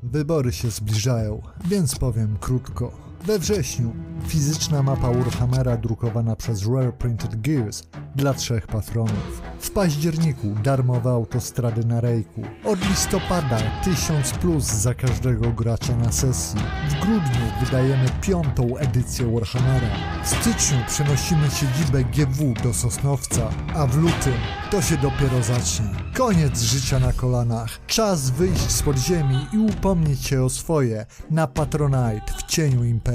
Wybory 0.03 0.53
się 0.53 0.71
zbliżają, 0.71 1.43
więc 1.65 1.99
powiem 1.99 2.37
krótko. 2.41 2.93
We 3.27 3.39
wrześniu 3.39 3.93
fizyczna 4.27 4.83
mapa 4.83 5.13
Warhammera 5.13 5.77
drukowana 5.77 6.37
przez 6.37 6.67
Rare 6.67 6.93
Printed 6.93 7.41
Gears 7.41 7.83
dla 8.17 8.35
trzech 8.35 8.67
patronów. 8.67 9.43
W 9.61 9.71
październiku 9.71 10.47
darmowe 10.65 11.11
autostrady 11.11 11.85
na 11.85 12.01
Rejku. 12.01 12.43
Od 12.65 12.89
listopada 12.89 13.59
1000 13.85 14.33
plus 14.33 14.65
za 14.65 14.95
każdego 14.95 15.53
gracza 15.53 15.97
na 15.97 16.13
sesji. 16.13 16.61
W 16.89 16.95
grudniu 17.01 17.65
wydajemy 17.65 18.07
piątą 18.21 18.77
edycję 18.77 19.33
Warhammera. 19.33 19.89
W 20.25 20.29
styczniu 20.29 20.79
przenosimy 20.89 21.51
siedzibę 21.51 22.05
GW 22.05 22.55
do 22.63 22.75
Sosnowca, 22.75 23.51
a 23.75 23.87
w 23.87 23.97
lutym 23.97 24.35
to 24.71 24.83
się 24.83 24.97
dopiero 24.97 25.43
zacznie. 25.43 25.87
Koniec 26.17 26.63
życia 26.63 26.99
na 26.99 27.13
kolanach. 27.13 27.87
Czas 27.87 28.31
wyjść 28.31 28.71
z 28.71 28.83
podziemi 28.83 29.47
i 29.53 29.59
upomnieć 29.59 30.27
się 30.27 30.43
o 30.43 30.51
swoje 30.51 31.07
na 31.31 31.47
Patronite 31.47 32.33
w 32.39 32.43
cieniu 32.43 32.85
Imperium. 32.85 33.12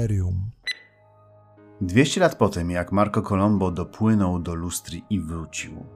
200 1.80 2.20
lat 2.20 2.34
po 2.34 2.48
tym, 2.48 2.70
jak 2.70 2.92
Marco 2.92 3.22
Colombo 3.22 3.70
dopłynął 3.70 4.38
do 4.38 4.54
Lustri 4.54 5.04
i 5.10 5.20
wrócił, 5.20 5.86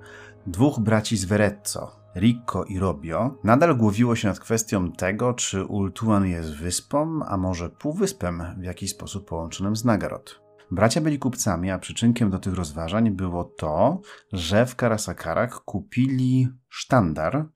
dwóch 0.46 0.80
braci 0.80 1.16
z 1.16 1.24
Verezzo, 1.24 1.96
Ricco 2.16 2.64
i 2.64 2.78
Robio, 2.78 3.38
nadal 3.44 3.76
głowiło 3.76 4.16
się 4.16 4.28
nad 4.28 4.40
kwestią 4.40 4.92
tego, 4.92 5.34
czy 5.34 5.64
Ultuan 5.64 6.26
jest 6.26 6.54
wyspą, 6.54 7.20
a 7.24 7.36
może 7.36 7.70
półwyspem 7.70 8.42
w 8.58 8.64
jakiś 8.64 8.90
sposób 8.90 9.28
połączonym 9.28 9.76
z 9.76 9.84
Nagarot. 9.84 10.42
Bracia 10.70 11.00
byli 11.00 11.18
kupcami, 11.18 11.70
a 11.70 11.78
przyczynkiem 11.78 12.30
do 12.30 12.38
tych 12.38 12.54
rozważań 12.54 13.10
było 13.10 13.44
to, 13.44 14.00
że 14.32 14.66
w 14.66 14.76
Karasakarach 14.76 15.64
kupili 15.64 16.48
sztandar, 16.68 17.48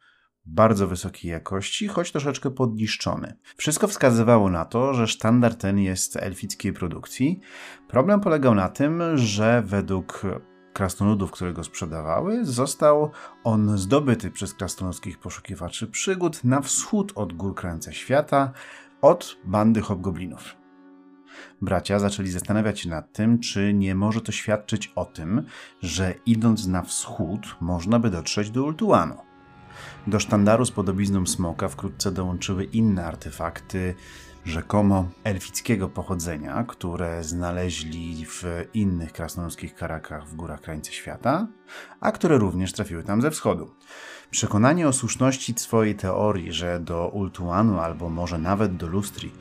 bardzo 0.47 0.89
wysokiej 0.89 1.31
jakości, 1.31 1.89
choć 1.89 2.13
troszeczkę 2.13 2.51
podniszczony. 2.51 3.37
Wszystko 3.57 3.89
wskazywało 3.89 4.51
na 4.51 4.65
to, 4.65 4.95
że 4.95 5.07
sztandar 5.07 5.55
ten 5.55 5.79
jest 5.79 6.17
elfickiej 6.17 6.73
produkcji. 6.73 7.41
Problem 7.89 8.21
polegał 8.21 8.55
na 8.55 8.69
tym, 8.69 9.03
że 9.15 9.63
według 9.67 10.23
krasnoludów, 10.73 11.31
które 11.31 11.53
go 11.53 11.65
sprzedawały, 11.65 12.45
został 12.45 13.11
on 13.45 13.79
zdobyty 13.79 14.31
przez 14.31 14.55
krasnoludzkich 14.55 15.19
poszukiwaczy 15.19 15.87
przygód 15.87 16.45
na 16.45 16.61
wschód 16.61 17.13
od 17.15 17.33
gór 17.33 17.55
krańca 17.55 17.93
świata, 17.93 18.53
od 19.03 19.37
bandy 19.45 19.81
hobgoblinów. 19.81 20.57
Bracia 21.63 21.99
zaczęli 21.99 22.29
zastanawiać 22.29 22.81
się 22.81 22.89
nad 22.89 23.13
tym, 23.13 23.39
czy 23.39 23.75
nie 23.75 23.95
może 23.95 24.21
to 24.21 24.33
świadczyć 24.33 24.93
o 24.95 25.05
tym, 25.05 25.43
że 25.83 26.15
idąc 26.27 26.67
na 26.67 26.83
wschód 26.83 27.57
można 27.61 27.99
by 27.99 28.11
dotrzeć 28.11 28.51
do 28.51 28.65
Ultuanu. 28.65 29.26
Do 30.07 30.21
sztandaru 30.21 30.65
z 30.65 30.71
podobizną 30.71 31.27
smoka 31.27 31.69
wkrótce 31.69 32.13
dołączyły 32.13 32.65
inne 32.65 33.07
artefakty, 33.07 33.95
rzekomo 34.45 35.09
elfickiego 35.25 35.89
pochodzenia, 35.89 36.65
które 36.69 37.25
znaleźli 37.25 38.27
w 38.27 38.45
innych 38.75 39.13
krasnoludzkich 39.13 39.75
karakach 39.75 40.29
w 40.29 40.35
górach 40.35 40.61
krańca 40.61 40.93
świata, 40.93 41.47
a 42.01 42.13
które 42.13 42.39
również 42.39 42.73
trafiły 42.73 43.03
tam 43.03 43.23
ze 43.23 43.31
wschodu. 43.31 43.71
Przekonanie 44.31 44.89
o 44.89 44.93
słuszności 44.93 45.55
swojej 45.57 45.95
teorii, 45.95 46.53
że 46.53 46.81
do 46.81 47.09
Ultuanu 47.09 47.81
albo 47.81 48.11
może 48.11 48.39
nawet 48.39 48.77
do 48.77 48.87
Lustri 48.87 49.33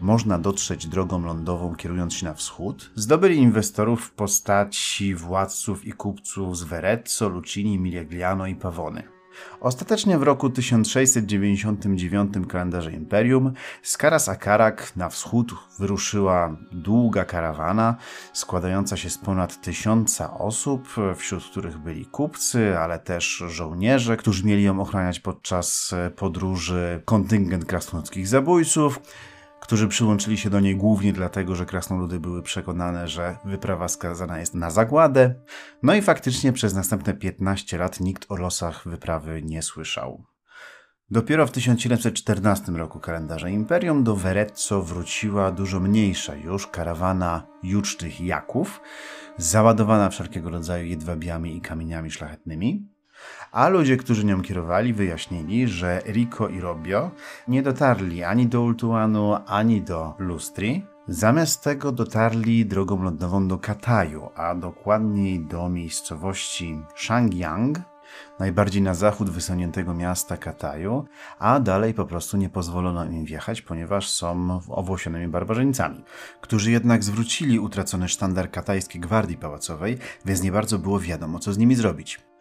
można 0.00 0.38
dotrzeć 0.38 0.86
drogą 0.86 1.24
lądową 1.24 1.74
kierując 1.74 2.14
się 2.14 2.26
na 2.26 2.34
wschód, 2.34 2.90
zdobyli 2.94 3.36
inwestorów 3.36 4.04
w 4.04 4.10
postaci 4.10 5.14
władców 5.14 5.84
i 5.84 5.92
kupców 5.92 6.58
z 6.58 6.62
Verezzo, 6.62 7.28
Lucini, 7.28 7.78
Milegliano 7.78 8.46
i 8.46 8.54
Pawony. 8.54 9.13
Ostatecznie 9.60 10.18
w 10.18 10.22
roku 10.22 10.50
1699 10.50 12.34
kalendarza 12.48 12.90
Imperium 12.90 13.52
z 13.82 13.96
Karas 13.96 14.28
Akarak 14.28 14.96
na 14.96 15.08
wschód 15.08 15.54
wyruszyła 15.78 16.56
długa 16.72 17.24
karawana 17.24 17.96
składająca 18.32 18.96
się 18.96 19.10
z 19.10 19.18
ponad 19.18 19.60
tysiąca 19.60 20.38
osób, 20.38 20.88
wśród 21.16 21.44
których 21.44 21.78
byli 21.78 22.06
kupcy, 22.06 22.78
ale 22.78 22.98
też 22.98 23.44
żołnierze, 23.48 24.16
którzy 24.16 24.44
mieli 24.44 24.62
ją 24.62 24.80
ochraniać 24.80 25.20
podczas 25.20 25.94
podróży, 26.16 27.02
kontyngent 27.04 27.64
krasnoludzkich 27.64 28.28
zabójców, 28.28 29.00
którzy 29.64 29.88
przyłączyli 29.88 30.38
się 30.38 30.50
do 30.50 30.60
niej 30.60 30.76
głównie 30.76 31.12
dlatego, 31.12 31.56
że 31.56 31.66
krasnoludy 31.66 32.20
były 32.20 32.42
przekonane, 32.42 33.08
że 33.08 33.36
wyprawa 33.44 33.88
skazana 33.88 34.38
jest 34.38 34.54
na 34.54 34.70
zagładę. 34.70 35.34
No 35.82 35.94
i 35.94 36.02
faktycznie 36.02 36.52
przez 36.52 36.74
następne 36.74 37.14
15 37.14 37.78
lat 37.78 38.00
nikt 38.00 38.26
o 38.28 38.36
losach 38.36 38.88
wyprawy 38.88 39.42
nie 39.42 39.62
słyszał. 39.62 40.24
Dopiero 41.10 41.46
w 41.46 41.50
1714 41.50 42.72
roku 42.72 43.00
kalendarza 43.00 43.48
Imperium 43.48 44.04
do 44.04 44.16
Verezzo 44.16 44.82
wróciła 44.82 45.50
dużo 45.52 45.80
mniejsza 45.80 46.34
już 46.34 46.66
karawana 46.66 47.46
jucznych 47.62 48.20
Jaków, 48.20 48.80
załadowana 49.36 50.10
wszelkiego 50.10 50.50
rodzaju 50.50 50.86
jedwabiami 50.86 51.56
i 51.56 51.60
kamieniami 51.60 52.10
szlachetnymi, 52.10 52.93
a 53.54 53.68
ludzie, 53.68 53.96
którzy 53.96 54.24
nią 54.24 54.42
kierowali, 54.42 54.92
wyjaśnili, 54.92 55.68
że 55.68 56.02
Rico 56.06 56.48
i 56.48 56.60
Robio 56.60 57.10
nie 57.48 57.62
dotarli 57.62 58.24
ani 58.24 58.46
do 58.46 58.62
Ultuanu, 58.62 59.36
ani 59.46 59.82
do 59.82 60.14
Lustri. 60.18 60.84
Zamiast 61.08 61.64
tego 61.64 61.92
dotarli 61.92 62.66
drogą 62.66 63.02
lądową 63.02 63.48
do 63.48 63.58
Kataju, 63.58 64.28
a 64.36 64.54
dokładniej 64.54 65.40
do 65.40 65.68
miejscowości 65.68 66.80
Shangyang, 66.96 67.78
najbardziej 68.38 68.82
na 68.82 68.94
zachód 68.94 69.30
wysuniętego 69.30 69.94
miasta 69.94 70.36
Kataju, 70.36 71.04
a 71.38 71.60
dalej 71.60 71.94
po 71.94 72.04
prostu 72.04 72.36
nie 72.36 72.48
pozwolono 72.48 73.04
im 73.04 73.24
wjechać, 73.24 73.62
ponieważ 73.62 74.08
są 74.08 74.60
owłosionymi 74.68 75.28
barbarzyńcami, 75.28 76.04
którzy 76.40 76.70
jednak 76.70 77.04
zwrócili 77.04 77.58
utracony 77.58 78.08
sztandar 78.08 78.50
katajskiej 78.50 79.00
gwardii 79.00 79.36
pałacowej, 79.36 79.98
więc 80.24 80.42
nie 80.42 80.52
bardzo 80.52 80.78
było 80.78 81.00
wiadomo, 81.00 81.38
co 81.38 81.52
z 81.52 81.58
nimi 81.58 81.74
zrobić. 81.74 82.33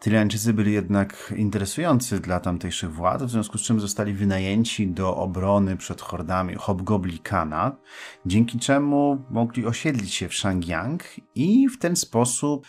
Tyliańczycy 0.00 0.52
byli 0.54 0.72
jednak 0.72 1.34
interesujący 1.36 2.20
dla 2.20 2.40
tamtejszych 2.40 2.92
władz, 2.92 3.22
w 3.22 3.30
związku 3.30 3.58
z 3.58 3.62
czym 3.62 3.80
zostali 3.80 4.12
wynajęci 4.14 4.86
do 4.86 5.16
obrony 5.16 5.76
przed 5.76 6.00
hordami 6.00 6.54
Hobgoblikana, 6.54 7.76
dzięki 8.26 8.58
czemu 8.58 9.24
mogli 9.30 9.66
osiedlić 9.66 10.14
się 10.14 10.28
w 10.28 10.34
Shangyang 10.34 11.04
i 11.34 11.68
w 11.68 11.78
ten 11.78 11.96
sposób 11.96 12.66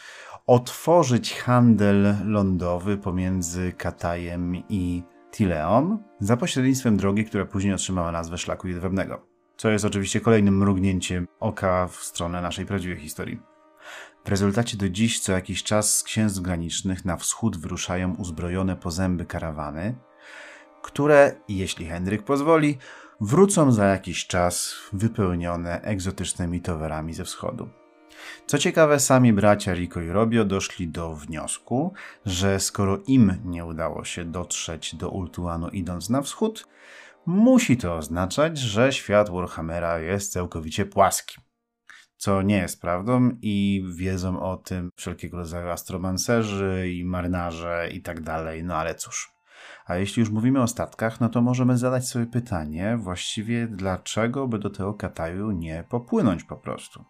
otworzyć 0.48 1.34
handel 1.34 2.16
lądowy 2.26 2.98
pomiędzy 2.98 3.74
Katajem 3.78 4.56
i 4.70 5.04
Tileom 5.32 6.04
za 6.20 6.38
pośrednictwem 6.38 6.98
drogi, 6.98 7.26
która 7.26 7.46
później 7.46 7.74
otrzymała 7.74 8.12
nazwę 8.12 8.38
Szlaku 8.38 8.68
Jedwabnego. 8.68 9.26
Co 9.58 9.70
jest 9.70 9.86
oczywiście 9.86 10.22
kolejnym 10.22 10.58
mrugnięciem 10.58 11.28
oka 11.40 11.88
w 11.88 11.96
stronę 11.96 12.42
naszej 12.42 12.66
prawdziwej 12.66 12.98
historii. 12.98 13.49
W 14.26 14.30
rezultacie 14.30 14.78
do 14.78 14.90
dziś 14.90 15.20
co 15.20 15.32
jakiś 15.32 15.64
czas 15.64 15.98
z 15.98 16.04
księstw 16.04 16.40
granicznych 16.40 17.06
na 17.06 17.18
wschód 17.18 17.58
wyruszają 17.58 18.16
uzbrojone 18.16 18.76
po 18.76 18.92
zęby 18.92 19.26
karawany, 19.26 19.96
które, 20.82 21.36
jeśli 21.48 21.86
Henryk 21.86 22.24
pozwoli, 22.24 22.78
wrócą 23.22 23.72
za 23.72 23.86
jakiś 23.86 24.28
czas 24.28 24.76
wypełnione 24.94 25.82
egzotycznymi 25.82 26.62
towarami 26.62 27.14
ze 27.14 27.26
wschodu. 27.26 27.70
Co 28.48 28.58
ciekawe, 28.58 29.00
sami 29.00 29.34
bracia 29.34 29.74
Rico 29.74 30.02
i 30.02 30.10
Robio 30.10 30.46
doszli 30.46 30.88
do 30.88 31.16
wniosku, 31.16 31.94
że 32.26 32.60
skoro 32.60 33.00
im 33.08 33.36
nie 33.46 33.66
udało 33.66 34.04
się 34.04 34.26
dotrzeć 34.26 34.96
do 34.96 35.10
Ultuanu 35.10 35.70
idąc 35.70 36.10
na 36.10 36.22
wschód, 36.22 36.68
musi 37.26 37.78
to 37.78 37.96
oznaczać, 37.96 38.58
że 38.58 38.94
świat 38.94 39.30
Warhammera 39.30 40.00
jest 40.00 40.32
całkowicie 40.32 40.86
płaski 40.86 41.49
co 42.20 42.42
nie 42.42 42.58
jest 42.58 42.82
prawdą 42.82 43.32
i 43.42 43.86
wiedzą 43.96 44.40
o 44.40 44.58
tym 44.58 44.90
wszelkiego 44.96 45.38
rodzaju 45.38 45.70
astromancerzy 45.70 46.90
i 46.90 47.06
marynarze 47.06 47.90
i 47.94 48.02
tak 48.02 48.22
dalej, 48.22 48.64
no 48.64 48.76
ale 48.76 48.96
cóż. 48.96 49.34
A 49.86 49.96
jeśli 49.96 50.20
już 50.20 50.30
mówimy 50.30 50.62
o 50.62 50.68
statkach, 50.68 51.20
no 51.22 51.30
to 51.30 51.42
możemy 51.42 51.78
zadać 51.78 52.08
sobie 52.08 52.26
pytanie 52.26 52.98
właściwie 52.98 53.68
dlaczego 53.68 54.48
by 54.48 54.60
do 54.60 54.70
tego 54.70 54.94
Kataju 54.94 55.52
nie 55.52 55.84
popłynąć 55.90 56.44
po 56.44 56.58
prostu. 56.58 57.06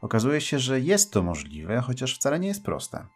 Okazuje 0.00 0.40
się, 0.40 0.58
że 0.58 0.80
jest 0.80 1.12
to 1.12 1.22
możliwe, 1.22 1.80
chociaż 1.80 2.14
wcale 2.14 2.40
nie 2.40 2.48
jest 2.48 2.64
proste. 2.64 3.06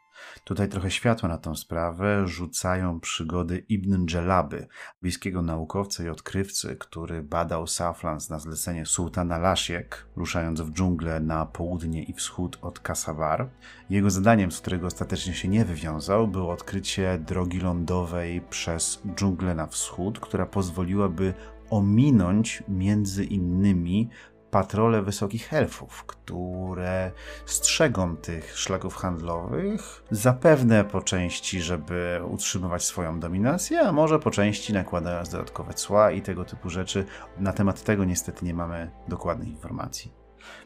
Tutaj 0.45 0.69
trochę 0.69 0.91
światła 0.91 1.29
na 1.29 1.39
tą 1.39 1.55
sprawę 1.55 2.27
rzucają 2.27 3.01
przygody 3.01 3.65
Ibn 3.69 4.07
Dżelaby, 4.07 4.67
bliskiego 5.03 5.43
naukowca 5.43 6.05
i 6.05 6.09
odkrywcy, 6.09 6.77
który 6.77 7.23
badał 7.23 7.67
Southlands 7.67 8.31
na 8.31 8.39
zlecenie 8.39 8.87
sułtana 8.87 9.39
Lashiek, 9.39 10.07
ruszając 10.17 10.61
w 10.61 10.73
dżunglę 10.73 11.21
na 11.21 11.47
południe 11.47 12.03
i 12.03 12.13
wschód 12.13 12.59
od 12.63 12.81
Kasabar. 12.81 13.49
Jego 13.91 14.11
zadaniem, 14.11 14.53
z 14.53 14.61
którego 14.61 14.87
ostatecznie 14.87 15.35
się 15.35 15.49
nie 15.49 15.65
wywiązał, 15.65 16.29
było 16.29 16.53
odkrycie 16.53 17.19
drogi 17.19 17.61
lądowej 17.61 18.41
przez 18.41 19.03
dżunglę 19.15 19.55
na 19.55 19.67
wschód, 19.67 20.21
która 20.21 20.47
pozwoliłaby 20.47 21.35
ominąć 21.71 22.63
między 22.69 23.25
innymi 23.25 24.09
patrole 24.51 25.03
wysokich 25.03 25.53
elfów, 25.53 26.05
które 26.05 27.13
strzegą 27.47 28.17
tych 28.17 28.59
szlaków 28.59 28.97
handlowych, 28.97 30.03
zapewne 30.11 30.85
po 30.85 31.03
części, 31.03 31.61
żeby 31.61 32.21
utrzymywać 32.31 32.85
swoją 32.85 33.21
dominację, 33.21 33.81
a 33.81 33.93
może 33.93 34.19
po 34.19 34.31
części 34.31 34.73
nakładając 34.73 35.29
dodatkowe 35.29 35.75
cła 35.75 36.11
i 36.11 36.23
tego 36.23 36.45
typu 36.45 36.71
rzeczy. 36.71 37.05
Na 37.39 37.53
temat 37.53 37.83
tego 37.83 38.05
niestety 38.05 38.45
nie 38.45 38.55
mamy 38.55 38.91
dokładnych 39.09 39.49
informacji. 39.49 40.19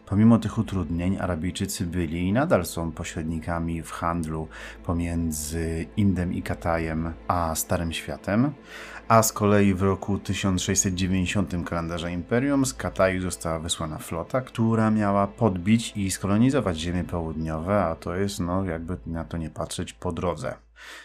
Pomimo 0.07 0.39
tych 0.39 0.59
utrudnień, 0.59 1.19
Arabijczycy 1.21 1.87
byli 1.87 2.29
i 2.29 2.33
nadal 2.33 2.65
są 2.65 2.93
pośrednikami 2.93 3.83
w 3.83 3.91
handlu 3.91 4.49
pomiędzy 4.85 5.87
Indem 5.97 6.33
i 6.33 6.43
Katajem 6.43 7.13
a 7.29 7.55
Starym 7.55 7.93
Światem, 7.93 8.53
a 9.13 9.23
z 9.23 9.33
kolei 9.33 9.75
w 9.75 9.83
roku 9.83 10.19
1690 10.19 11.53
kalendarza 11.65 12.11
Imperium 12.11 12.67
z 12.67 12.75
Kataju 12.75 13.21
została 13.21 13.59
wysłana 13.59 13.99
flota, 13.99 14.41
która 14.41 14.91
miała 14.91 15.27
podbić 15.27 15.93
i 15.97 16.11
skolonizować 16.11 16.79
ziemie 16.79 17.05
południowe, 17.05 17.85
a 17.85 17.97
to 17.97 18.15
jest, 18.15 18.41
no 18.41 18.65
jakby 18.65 18.97
na 19.07 19.25
to 19.25 19.37
nie 19.37 19.51
patrzeć, 19.51 19.93
po 19.93 20.13
drodze. 20.13 20.55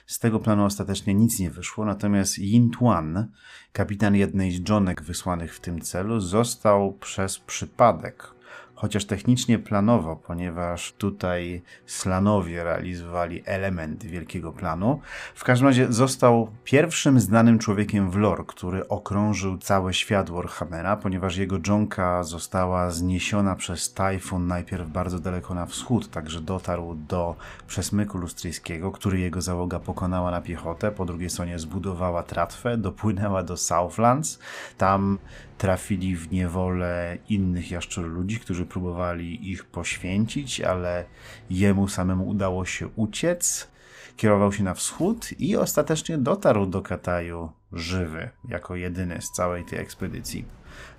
Z 0.06 0.20
tego 0.20 0.40
planu 0.40 0.66
ostatecznie 0.66 1.14
nic 1.14 1.40
nie 1.40 1.50
wyszło, 1.50 1.86
natomiast 1.86 2.38
Yin 2.38 2.70
Tuan, 2.70 3.32
kapitan 3.72 4.16
jednej 4.16 4.52
z 4.52 4.62
dżonek 4.62 5.02
wysłanych 5.02 5.56
w 5.56 5.60
tym 5.60 5.82
celu, 5.82 6.20
został 6.20 6.94
przez 6.94 7.40
przypadek 7.40 8.37
chociaż 8.78 9.06
technicznie 9.06 9.60
planowo, 9.60 10.16
ponieważ 10.16 10.94
tutaj 10.98 11.62
Slanowie 11.86 12.64
realizowali 12.64 13.44
elementy 13.46 14.08
wielkiego 14.08 14.52
planu. 14.52 15.00
W 15.36 15.44
każdym 15.44 15.68
razie 15.68 15.94
został 15.94 16.48
pierwszym 16.64 17.20
znanym 17.20 17.60
człowiekiem 17.60 18.12
w 18.12 18.16
lore, 18.16 18.44
który 18.48 18.88
okrążył 18.88 19.58
cały 19.58 19.94
świat 19.94 20.30
Warhammera, 20.30 20.96
ponieważ 20.98 21.38
jego 21.38 21.60
dżonka 21.60 22.24
została 22.24 22.92
zniesiona 22.92 23.56
przez 23.56 23.94
tajfun 23.94 24.48
najpierw 24.48 24.90
bardzo 24.90 25.20
daleko 25.20 25.54
na 25.54 25.66
wschód, 25.66 26.12
także 26.12 26.42
dotarł 26.42 26.96
do 26.96 27.36
przesmyku 27.68 28.18
lustryjskiego, 28.18 28.92
który 28.92 29.20
jego 29.20 29.42
załoga 29.42 29.80
pokonała 29.80 30.32
na 30.32 30.42
piechotę, 30.42 30.92
po 30.92 31.06
drugiej 31.06 31.30
stronie 31.30 31.60
zbudowała 31.60 32.24
tratwę, 32.24 32.78
dopłynęła 32.78 33.44
do 33.44 33.58
Southlands, 33.58 34.40
tam 34.78 35.18
trafili 35.58 36.16
w 36.16 36.32
niewolę 36.32 37.18
innych 37.30 37.72
jaszczur 37.72 38.06
ludzi, 38.06 38.40
którzy 38.40 38.66
próbowali 38.66 39.52
ich 39.52 39.66
poświęcić, 39.66 40.62
ale 40.62 41.06
jemu 41.50 41.88
samemu 41.88 42.28
udało 42.28 42.66
się 42.66 42.88
uciec. 42.96 43.68
Kierował 44.18 44.54
się 44.54 44.64
na 44.64 44.74
wschód 44.74 45.40
i 45.40 45.58
ostatecznie 45.58 46.18
dotarł 46.18 46.66
do 46.66 46.82
Kataju 46.82 47.52
żywy, 47.72 48.30
jako 48.48 48.76
jedyny 48.76 49.22
z 49.22 49.32
całej 49.32 49.66
tej 49.66 49.80
ekspedycji. 49.80 50.46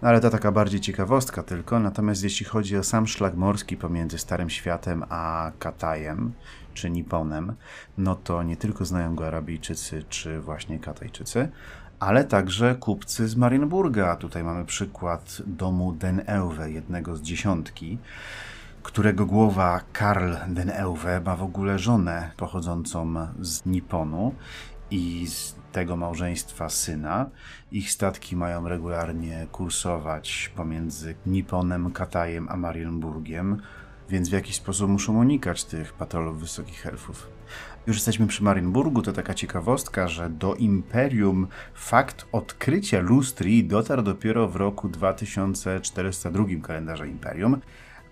No 0.02 0.08
ale 0.08 0.20
to 0.20 0.30
taka 0.30 0.52
bardziej 0.52 0.80
ciekawostka 0.80 1.42
tylko, 1.42 1.80
natomiast 1.80 2.24
jeśli 2.24 2.46
chodzi 2.46 2.76
o 2.76 2.84
sam 2.84 3.06
szlak 3.06 3.34
morski 3.34 3.76
pomiędzy 3.76 4.18
Starym 4.18 4.50
Światem 4.50 5.04
a 5.08 5.52
Katajem, 5.58 6.32
czy 6.74 6.90
Niponem, 6.90 7.54
no 7.98 8.14
to 8.14 8.42
nie 8.42 8.56
tylko 8.56 8.84
znają 8.84 9.14
go 9.14 9.26
Arabijczycy, 9.26 10.04
czy 10.08 10.40
właśnie 10.40 10.78
Katajczycy, 10.78 11.48
ale 12.00 12.24
także 12.24 12.74
kupcy 12.74 13.28
z 13.28 13.36
Marienburga. 13.36 14.16
Tutaj 14.16 14.44
mamy 14.44 14.64
przykład 14.64 15.42
domu 15.46 15.92
Den 15.92 16.22
Euwe, 16.26 16.70
jednego 16.70 17.16
z 17.16 17.22
dziesiątki, 17.22 17.98
którego 18.82 19.26
głowa 19.26 19.80
Karl 19.92 20.34
Den 20.48 20.70
Euwe 20.70 21.20
ma 21.20 21.36
w 21.36 21.42
ogóle 21.42 21.78
żonę 21.78 22.30
pochodzącą 22.36 23.14
z 23.40 23.66
Niponu 23.66 24.34
i 24.90 25.26
z 25.26 25.54
tego 25.72 25.96
małżeństwa 25.96 26.68
syna. 26.68 27.30
Ich 27.72 27.92
statki 27.92 28.36
mają 28.36 28.68
regularnie 28.68 29.46
kursować 29.52 30.52
pomiędzy 30.56 31.14
Niponem, 31.26 31.92
Katajem 31.92 32.48
a 32.50 32.56
Marienburgiem, 32.56 33.62
więc 34.08 34.28
w 34.28 34.32
jakiś 34.32 34.56
sposób 34.56 34.90
muszą 34.90 35.18
unikać 35.18 35.64
tych 35.64 35.92
patrolów 35.92 36.40
wysokich 36.40 36.86
elfów. 36.86 37.28
Już 37.88 37.96
jesteśmy 37.96 38.26
przy 38.26 38.44
Marienburgu, 38.44 39.02
to 39.02 39.12
taka 39.12 39.34
ciekawostka, 39.34 40.08
że 40.08 40.30
do 40.30 40.54
Imperium 40.54 41.46
fakt 41.74 42.26
odkrycia 42.32 43.00
lustri 43.00 43.64
dotarł 43.64 44.02
dopiero 44.02 44.48
w 44.48 44.56
roku 44.56 44.88
2402 44.88 46.44
kalendarza 46.62 47.06
Imperium, 47.06 47.60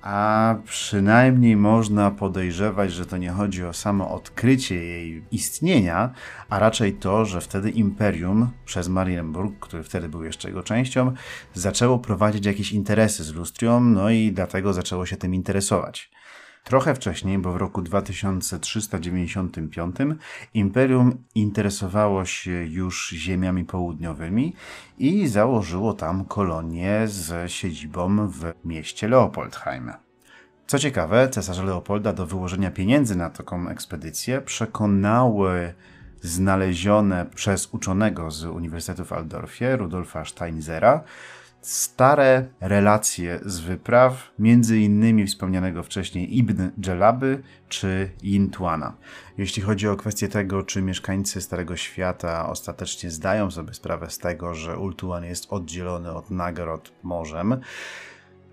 a 0.03 0.55
przynajmniej 0.65 1.57
można 1.57 2.11
podejrzewać, 2.11 2.93
że 2.93 3.07
to 3.07 3.17
nie 3.17 3.31
chodzi 3.31 3.65
o 3.65 3.73
samo 3.73 4.15
odkrycie 4.15 4.75
jej 4.75 5.25
istnienia, 5.31 6.11
a 6.49 6.59
raczej 6.59 6.93
to, 6.93 7.25
że 7.25 7.41
wtedy 7.41 7.71
Imperium 7.71 8.51
przez 8.65 8.89
Marienburg, 8.89 9.59
który 9.61 9.83
wtedy 9.83 10.09
był 10.09 10.25
jeszcze 10.25 10.49
jego 10.49 10.62
częścią, 10.62 11.12
zaczęło 11.55 11.99
prowadzić 11.99 12.47
jakieś 12.47 12.73
interesy 12.73 13.25
z 13.25 13.35
lustrią, 13.35 13.81
no 13.81 14.11
i 14.11 14.33
dlatego 14.33 14.73
zaczęło 14.73 15.07
się 15.07 15.17
tym 15.17 15.35
interesować. 15.35 16.11
Trochę 16.69 16.95
wcześniej, 16.95 17.39
bo 17.39 17.53
w 17.53 17.57
roku 17.57 17.83
2395, 17.83 19.97
imperium 20.55 21.25
interesowało 21.35 22.25
się 22.25 22.51
już 22.51 23.11
ziemiami 23.11 23.65
południowymi 23.65 24.55
i 24.99 25.29
założyło 25.29 25.95
tam 25.95 26.25
kolonię 26.25 27.03
z 27.07 27.53
siedzibą 27.53 28.29
w 28.29 28.53
mieście 28.65 29.09
Leopoldheim. 29.09 29.93
Co 30.67 30.79
ciekawe, 30.79 31.29
cesarza 31.29 31.63
Leopolda 31.63 32.13
do 32.13 32.27
wyłożenia 32.27 32.71
pieniędzy 32.71 33.17
na 33.17 33.31
taką 33.31 33.69
ekspedycję 33.69 34.41
przekonały 34.41 35.75
znalezione 36.23 37.27
przez 37.35 37.75
uczonego 37.75 38.31
z 38.31 38.45
Uniwersytetu 38.45 39.05
w 39.05 39.13
Aldorfie, 39.13 39.77
Rudolfa 39.77 40.25
Steinzera, 40.25 41.05
stare 41.67 42.49
relacje 42.61 43.41
z 43.45 43.61
wypraw, 43.61 44.31
między 44.39 44.79
innymi 44.79 45.27
wspomnianego 45.27 45.83
wcześniej 45.83 46.39
Ibn 46.39 46.71
Dżelaby 46.81 47.43
czy 47.69 48.11
Yintuana. 48.23 48.97
Jeśli 49.39 49.63
chodzi 49.63 49.89
o 49.89 49.97
kwestię 49.97 50.29
tego, 50.29 50.63
czy 50.63 50.83
mieszkańcy 50.83 51.41
Starego 51.41 51.77
Świata 51.77 52.49
ostatecznie 52.49 53.11
zdają 53.11 53.51
sobie 53.51 53.75
sprawę 53.75 54.11
z 54.11 54.19
tego, 54.19 54.55
że 54.55 54.79
Ultuan 54.79 55.25
jest 55.25 55.47
oddzielony 55.53 56.13
od 56.13 56.31
Nagrod 56.31 56.93
morzem, 57.03 57.61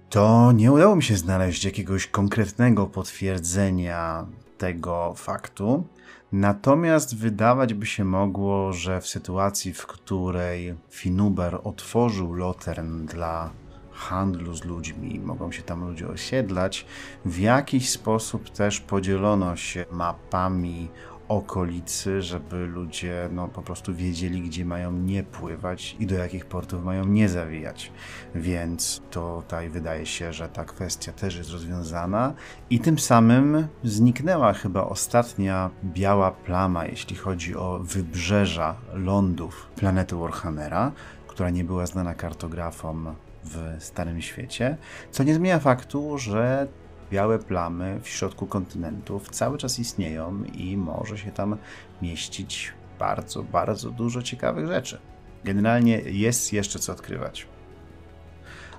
to 0.10 0.52
nie 0.52 0.72
udało 0.72 0.96
mi 0.96 1.04
się 1.04 1.18
znaleźć 1.18 1.66
jakiegoś 1.66 2.08
konkretnego 2.08 2.88
potwierdzenia 2.88 4.26
tego 4.58 5.14
faktu. 5.18 5.88
Natomiast 6.34 7.18
wydawać 7.18 7.74
by 7.74 7.86
się 7.86 8.06
mogło, 8.06 8.74
że 8.74 9.02
w 9.02 9.08
sytuacji, 9.08 9.74
w 9.74 9.88
której 9.88 10.76
Finuber 10.90 11.60
otworzył 11.64 12.34
Lotern 12.34 13.06
dla 13.06 13.52
handlu 13.92 14.54
z 14.56 14.64
ludźmi, 14.64 15.20
mogą 15.20 15.52
się 15.52 15.64
tam 15.64 15.88
ludzie 15.88 16.08
osiedlać, 16.08 16.86
w 17.26 17.40
jakiś 17.40 17.90
sposób 17.90 18.50
też 18.50 18.80
podzielono 18.80 19.56
się 19.56 19.86
mapami 19.92 20.88
okolicy, 21.28 22.22
żeby 22.22 22.66
ludzie 22.66 23.30
no, 23.32 23.48
po 23.48 23.62
prostu 23.62 23.96
wiedzieli, 23.96 24.42
gdzie 24.42 24.66
mają 24.66 24.92
nie 24.92 25.24
pływać 25.24 25.96
i 26.00 26.06
do 26.06 26.16
jakich 26.16 26.46
portów 26.46 26.84
mają 26.84 27.06
nie 27.06 27.30
zawijać. 27.30 27.92
Więc 28.36 29.02
tutaj 29.12 29.70
wydaje 29.70 30.06
się, 30.06 30.34
że 30.34 30.50
ta 30.50 30.66
kwestia 30.66 31.12
też 31.12 31.36
jest 31.36 31.52
rozwiązana 31.52 32.34
i 32.70 32.80
tym 32.80 33.00
samym 33.00 33.68
zniknęła 33.84 34.54
chyba 34.54 34.84
ostatnia 34.84 35.70
biała 35.84 36.32
plama, 36.32 36.86
jeśli 36.86 37.16
chodzi 37.16 37.56
o 37.56 37.80
wybrzeża 37.84 38.76
lądów 38.94 39.70
planety 39.76 40.16
Warhammera, 40.16 40.92
która 41.28 41.50
nie 41.50 41.64
była 41.64 41.86
znana 41.86 42.14
kartografom 42.14 43.16
w 43.44 43.76
Starym 43.80 44.22
Świecie, 44.22 44.78
co 45.12 45.24
nie 45.24 45.34
zmienia 45.36 45.60
faktu, 45.60 46.18
że 46.18 46.68
białe 47.14 47.40
plamy 47.40 48.00
w 48.04 48.08
środku 48.08 48.48
kontynentów 48.48 49.30
cały 49.30 49.58
czas 49.58 49.80
istnieją 49.80 50.44
i 50.44 50.78
może 50.78 51.18
się 51.18 51.32
tam 51.32 51.58
mieścić 52.02 52.74
bardzo, 53.00 53.44
bardzo 53.44 53.90
dużo 53.90 54.22
ciekawych 54.22 54.68
rzeczy. 54.68 54.98
Generalnie 55.44 55.98
jest 56.00 56.54
jeszcze 56.54 56.80
co 56.80 56.92
odkrywać. 56.92 57.48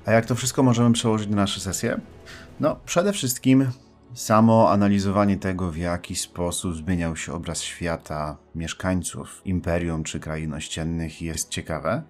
A 0.07 0.12
jak 0.12 0.27
to 0.27 0.35
wszystko 0.35 0.62
możemy 0.62 0.92
przełożyć 0.92 1.29
na 1.29 1.37
nasze 1.37 1.61
sesje? 1.61 2.01
No, 2.61 2.77
przede 2.87 3.12
wszystkim 3.12 3.70
samo 4.14 4.70
analizowanie 4.70 5.37
tego, 5.37 5.70
w 5.70 5.77
jaki 5.77 6.16
sposób 6.16 6.75
zmieniał 6.75 7.16
się 7.16 7.33
obraz 7.33 7.62
świata 7.62 8.37
mieszkańców 8.55 9.42
imperium 9.44 10.05
czy 10.05 10.20
krain 10.20 10.55
ościennych 10.55 11.23
jest 11.23 11.49
ciekawe 11.49 12.03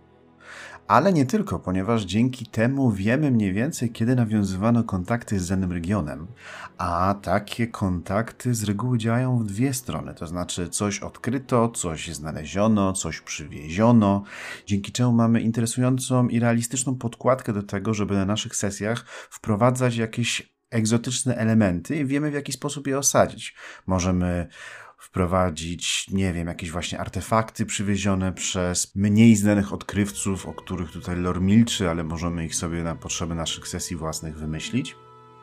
ale 0.88 1.12
nie 1.12 1.26
tylko, 1.26 1.58
ponieważ 1.58 2.02
dzięki 2.02 2.46
temu 2.46 2.90
wiemy 2.90 3.30
mniej 3.30 3.52
więcej, 3.52 3.90
kiedy 3.90 4.16
nawiązywano 4.16 4.84
kontakty 4.84 5.40
z 5.40 5.48
danym 5.48 5.72
regionem. 5.72 6.26
A 6.78 7.14
takie 7.22 7.66
kontakty 7.66 8.54
z 8.54 8.64
reguły 8.64 8.98
działają 8.98 9.38
w 9.38 9.44
dwie 9.44 9.74
strony, 9.74 10.14
to 10.14 10.26
znaczy 10.26 10.68
coś 10.68 11.00
odkryto, 11.00 11.68
coś 11.68 12.08
znaleziono, 12.08 12.92
coś 12.92 13.20
przywieziono, 13.20 14.22
dzięki 14.66 14.92
czemu 14.92 15.12
mamy 15.12 15.40
interesującą 15.40 16.28
i 16.28 16.40
realistyczną 16.40 16.94
podkładkę 16.94 17.52
do 17.52 17.62
tego, 17.62 17.94
żeby 17.94 18.14
na 18.14 18.24
naszych 18.24 18.56
sesjach 18.56 19.04
wprowadzać 19.30 19.96
jakieś 19.96 20.54
egzotyczne 20.70 21.36
elementy 21.36 21.96
i 21.96 22.04
wiemy 22.04 22.30
w 22.30 22.34
jaki 22.34 22.52
sposób 22.52 22.86
je 22.86 22.98
osadzić. 22.98 23.56
Możemy 23.86 24.48
wprowadzić, 25.14 26.10
nie 26.10 26.32
wiem, 26.32 26.48
jakieś 26.48 26.70
właśnie 26.70 27.00
artefakty 27.00 27.66
przywiezione 27.66 28.32
przez 28.32 28.94
mniej 28.94 29.36
znanych 29.36 29.72
odkrywców, 29.72 30.46
o 30.46 30.54
których 30.54 30.90
tutaj 30.90 31.16
lore 31.16 31.40
milczy, 31.40 31.90
ale 31.90 32.04
możemy 32.04 32.44
ich 32.44 32.54
sobie 32.54 32.82
na 32.82 32.94
potrzeby 32.94 33.34
naszych 33.34 33.68
sesji 33.68 33.96
własnych 33.96 34.38
wymyślić. 34.38 34.96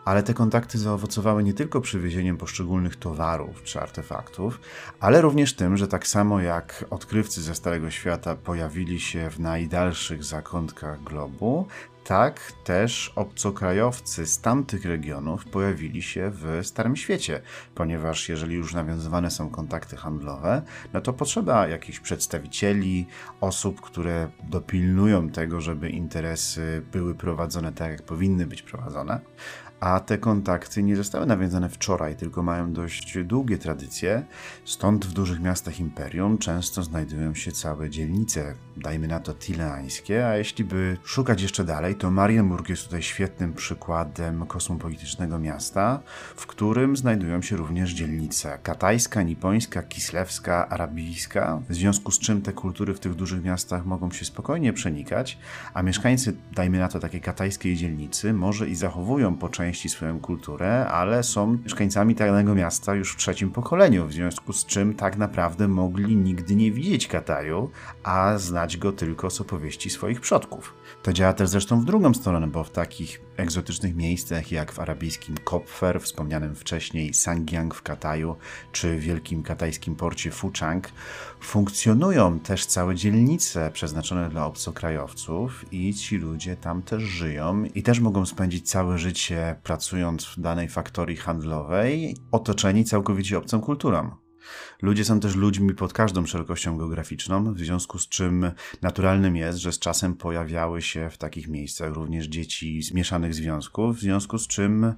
Ale 0.05 0.23
te 0.23 0.33
kontakty 0.33 0.77
zaowocowały 0.77 1.43
nie 1.43 1.53
tylko 1.53 1.81
przywiezieniem 1.81 2.37
poszczególnych 2.37 2.95
towarów 2.95 3.63
czy 3.63 3.81
artefaktów, 3.81 4.59
ale 4.99 5.21
również 5.21 5.53
tym, 5.53 5.77
że 5.77 5.87
tak 5.87 6.07
samo 6.07 6.41
jak 6.41 6.85
odkrywcy 6.89 7.41
ze 7.41 7.55
Starego 7.55 7.91
Świata 7.91 8.35
pojawili 8.35 8.99
się 8.99 9.29
w 9.29 9.39
najdalszych 9.39 10.23
zakątkach 10.23 11.03
globu, 11.03 11.67
tak 12.03 12.51
też 12.63 13.13
obcokrajowcy 13.15 14.25
z 14.25 14.41
tamtych 14.41 14.85
regionów 14.85 15.45
pojawili 15.45 16.01
się 16.01 16.31
w 16.33 16.59
Starym 16.63 16.95
Świecie, 16.95 17.41
ponieważ 17.75 18.29
jeżeli 18.29 18.55
już 18.55 18.73
nawiązywane 18.73 19.31
są 19.31 19.49
kontakty 19.49 19.97
handlowe, 19.97 20.61
no 20.93 21.01
to 21.01 21.13
potrzeba 21.13 21.67
jakichś 21.67 21.99
przedstawicieli, 21.99 23.07
osób, 23.41 23.81
które 23.81 24.29
dopilnują 24.43 25.29
tego, 25.29 25.61
żeby 25.61 25.89
interesy 25.89 26.81
były 26.91 27.15
prowadzone 27.15 27.71
tak, 27.71 27.91
jak 27.91 28.03
powinny 28.03 28.47
być 28.47 28.61
prowadzone. 28.61 29.19
A 29.82 30.00
te 30.00 30.17
kontakty 30.17 30.84
nie 30.84 30.96
zostały 30.96 31.26
nawiązane 31.26 31.70
wczoraj, 31.70 32.15
tylko 32.15 32.44
mają 32.44 32.74
dość 32.74 33.17
długie 33.24 33.58
tradycje. 33.58 34.26
Stąd 34.65 35.06
w 35.06 35.13
dużych 35.13 35.39
miastach 35.39 35.80
imperium 35.80 36.38
często 36.38 36.84
znajdują 36.84 37.34
się 37.34 37.52
całe 37.52 37.89
dzielnice, 37.89 38.56
dajmy 38.77 39.07
na 39.07 39.19
to 39.19 39.34
tileańskie, 39.34 40.27
a 40.27 40.38
jeśli 40.38 40.63
by 40.63 40.97
szukać 41.03 41.41
jeszcze 41.41 41.63
dalej, 41.63 41.95
to 41.95 42.12
Marienburg 42.12 42.69
jest 42.69 42.84
tutaj 42.84 43.01
świetnym 43.01 43.53
przykładem 43.53 44.45
kosmopolitycznego 44.45 45.39
miasta, 45.39 45.99
w 46.36 46.47
którym 46.47 46.97
znajdują 46.97 47.41
się 47.41 47.55
również 47.55 47.91
dzielnice 47.91 48.60
katajska, 48.63 49.23
nipońska, 49.23 49.84
kislewska, 49.84 50.69
arabijska, 50.69 51.62
w 51.69 51.73
związku 51.73 52.12
z 52.12 52.19
czym 52.19 52.41
te 52.41 52.53
kultury 52.53 52.93
w 52.93 52.99
tych 52.99 53.15
dużych 53.15 53.43
miastach 53.43 53.86
mogą 53.86 54.12
się 54.12 54.25
spokojnie 54.25 54.73
przenikać, 54.73 55.38
a 55.73 55.84
mieszkańcy, 55.84 56.34
dajmy 56.51 56.79
na 56.79 56.88
to 56.88 56.99
takiej 56.99 57.21
katajskiej 57.21 57.75
dzielnicy, 57.75 58.34
może 58.34 58.69
i 58.69 58.75
zachowują 58.75 59.36
po 59.36 59.49
części 59.49 59.89
swoją 59.89 60.19
kulturę, 60.19 60.88
ale 60.88 61.23
są 61.23 61.57
mieszkańcami 61.63 62.15
danego 62.15 62.55
miasta 62.55 62.95
już 62.95 63.13
w 63.13 63.17
trzecim 63.17 63.51
pokoleniu, 63.51 64.07
w 64.07 64.13
związku 64.13 64.53
z 64.53 64.65
czym 64.65 64.93
tak 64.93 65.17
naprawdę 65.17 65.67
mogli 65.67 66.15
nigdy 66.15 66.55
nie 66.55 66.71
widzieć 66.71 67.07
Kataju, 67.07 67.69
a 68.03 68.38
znać 68.38 68.70
go 68.77 68.91
tylko 68.91 69.29
z 69.29 69.41
opowieści 69.41 69.89
swoich 69.89 70.21
przodków. 70.21 70.73
To 71.03 71.13
działa 71.13 71.34
też 71.34 71.49
zresztą 71.49 71.81
w 71.81 71.86
drugą 71.86 72.13
stronę, 72.13 72.47
bo 72.47 72.63
w 72.63 72.69
takich 72.69 73.21
egzotycznych 73.38 73.95
miejscach 73.95 74.51
jak 74.51 74.71
w 74.71 74.79
arabijskim 74.79 75.38
Kopfer, 75.38 76.01
wspomnianym 76.01 76.55
wcześniej 76.55 77.13
Sangyang 77.13 77.75
w 77.75 77.81
Kataju, 77.81 78.36
czy 78.71 78.97
wielkim 78.97 79.43
katajskim 79.43 79.95
porcie 79.95 80.31
Fuchang, 80.31 80.91
funkcjonują 81.41 82.39
też 82.39 82.65
całe 82.65 82.95
dzielnice 82.95 83.71
przeznaczone 83.73 84.29
dla 84.29 84.45
obcokrajowców 84.45 85.65
i 85.73 85.93
ci 85.93 86.17
ludzie 86.17 86.55
tam 86.55 86.81
też 86.81 87.03
żyją 87.03 87.63
i 87.75 87.84
też 87.84 87.99
mogą 87.99 88.25
spędzić 88.25 88.69
całe 88.69 88.97
życie 88.97 89.55
pracując 89.63 90.25
w 90.25 90.41
danej 90.41 90.69
faktorii 90.69 91.17
handlowej, 91.17 92.17
otoczeni 92.31 92.86
całkowicie 92.86 93.38
obcą 93.38 93.62
kulturą. 93.62 94.12
Ludzie 94.82 95.06
są 95.06 95.20
też 95.20 95.36
ludźmi 95.36 95.74
pod 95.74 95.94
każdą 95.94 96.26
szerokością 96.26 96.78
geograficzną, 96.78 97.54
w 97.54 97.60
związku 97.60 98.00
z 98.00 98.08
czym 98.08 98.52
naturalnym 98.82 99.36
jest, 99.36 99.60
że 99.60 99.72
z 99.72 99.80
czasem 99.80 100.15
pojawiały 100.15 100.82
się 100.82 101.10
w 101.10 101.17
takich 101.17 101.48
miejscach 101.48 101.94
również 101.94 102.26
dzieci 102.26 102.84
z 102.84 102.94
mieszanych 102.94 103.34
związków, 103.34 103.98
w 103.98 104.00
związku 104.00 104.38
z 104.38 104.48
czym 104.48 104.94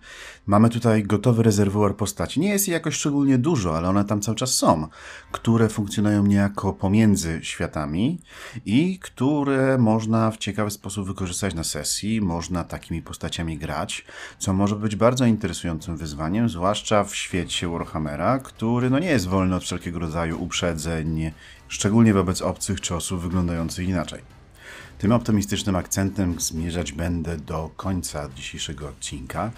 mamy 0.46 0.69
tutaj 0.69 1.04
gotowy 1.04 1.43
rezerwuar 1.43 1.96
postaci. 1.96 2.39
Nie 2.39 2.50
jest 2.50 2.67
ich 2.67 2.74
jakoś 2.74 2.96
szczególnie 2.96 3.38
dużo, 3.38 3.78
ale 3.78 3.89
one 3.89 4.06
tam 4.06 4.22
cały 4.22 4.38
czas 4.38 4.54
są, 4.54 4.88
które 5.32 5.69
funkcjonują 5.69 6.26
niejako 6.26 6.74
pomiędzy 6.74 7.39
światami 7.41 8.19
i 8.65 9.00
które 9.00 9.78
można 9.78 10.32
w 10.32 10.38
ciekawy 10.38 10.72
sposób 10.72 11.08
wykorzystać 11.08 11.54
na 11.54 11.63
sesji, 11.63 12.22
można 12.22 12.63
takimi 12.63 13.02
postaciami 13.02 13.58
grać, 13.58 14.06
co 14.39 14.54
może 14.54 14.76
być 14.76 14.96
bardzo 14.96 15.26
interesującym 15.26 15.98
wyzwaniem, 15.98 16.50
zwłaszcza 16.50 17.04
w 17.04 17.15
świecie 17.15 17.67
Warhammera, 17.67 18.39
który 18.39 18.89
no 18.89 19.00
nie 19.00 19.10
jest 19.10 19.28
wolny 19.28 19.56
od 19.56 19.63
wszelkiego 19.73 19.99
rodzaju 19.99 20.43
uprzedzeń, 20.43 21.31
szczególnie 21.67 22.13
wobec 22.13 22.41
obcych 22.41 22.81
czy 22.81 22.95
osób 22.95 23.21
wyglądających 23.21 23.88
inaczej. 23.88 24.21
Tym 24.97 25.12
optymistycznym 25.12 25.75
akcentem 25.75 26.39
zmierzać 26.39 26.91
będę 26.91 27.38
do 27.38 27.69
końca 27.77 28.29
dzisiejszego 28.36 28.88
odcinka. 28.88 29.51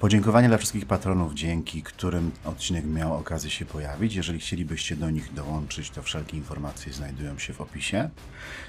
Podziękowania 0.00 0.48
dla 0.48 0.58
wszystkich 0.58 0.86
patronów, 0.86 1.34
dzięki 1.34 1.82
którym 1.82 2.30
odcinek 2.44 2.84
miał 2.84 3.14
okazję 3.14 3.50
się 3.50 3.64
pojawić. 3.64 4.14
Jeżeli 4.14 4.38
chcielibyście 4.38 4.96
do 4.96 5.10
nich 5.10 5.34
dołączyć, 5.34 5.90
to 5.90 6.02
wszelkie 6.02 6.36
informacje 6.36 6.92
znajdują 6.92 7.38
się 7.38 7.52
w 7.52 7.60
opisie. 7.60 8.10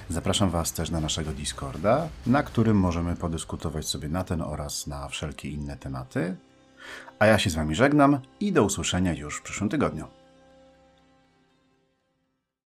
Zapraszam 0.10 0.50
Was 0.50 0.74
też 0.74 0.90
na 0.90 1.00
naszego 1.00 1.32
Discorda, 1.32 2.08
na 2.28 2.44
którym 2.44 2.78
możemy 2.78 3.16
podyskutować 3.16 3.88
sobie 3.88 4.10
na 4.10 4.24
ten 4.24 4.42
oraz 4.42 4.88
na 4.88 5.08
wszelkie 5.08 5.50
inne 5.50 5.78
tematy. 5.78 6.36
A 7.20 7.26
ja 7.26 7.40
się 7.40 7.50
z 7.50 7.56
Wami 7.56 7.76
żegnam 7.76 8.20
i 8.40 8.52
do 8.52 8.64
usłyszenia 8.64 9.14
już 9.14 9.38
w 9.38 9.42
przyszłym 9.42 9.70
tygodniu. 9.70 10.21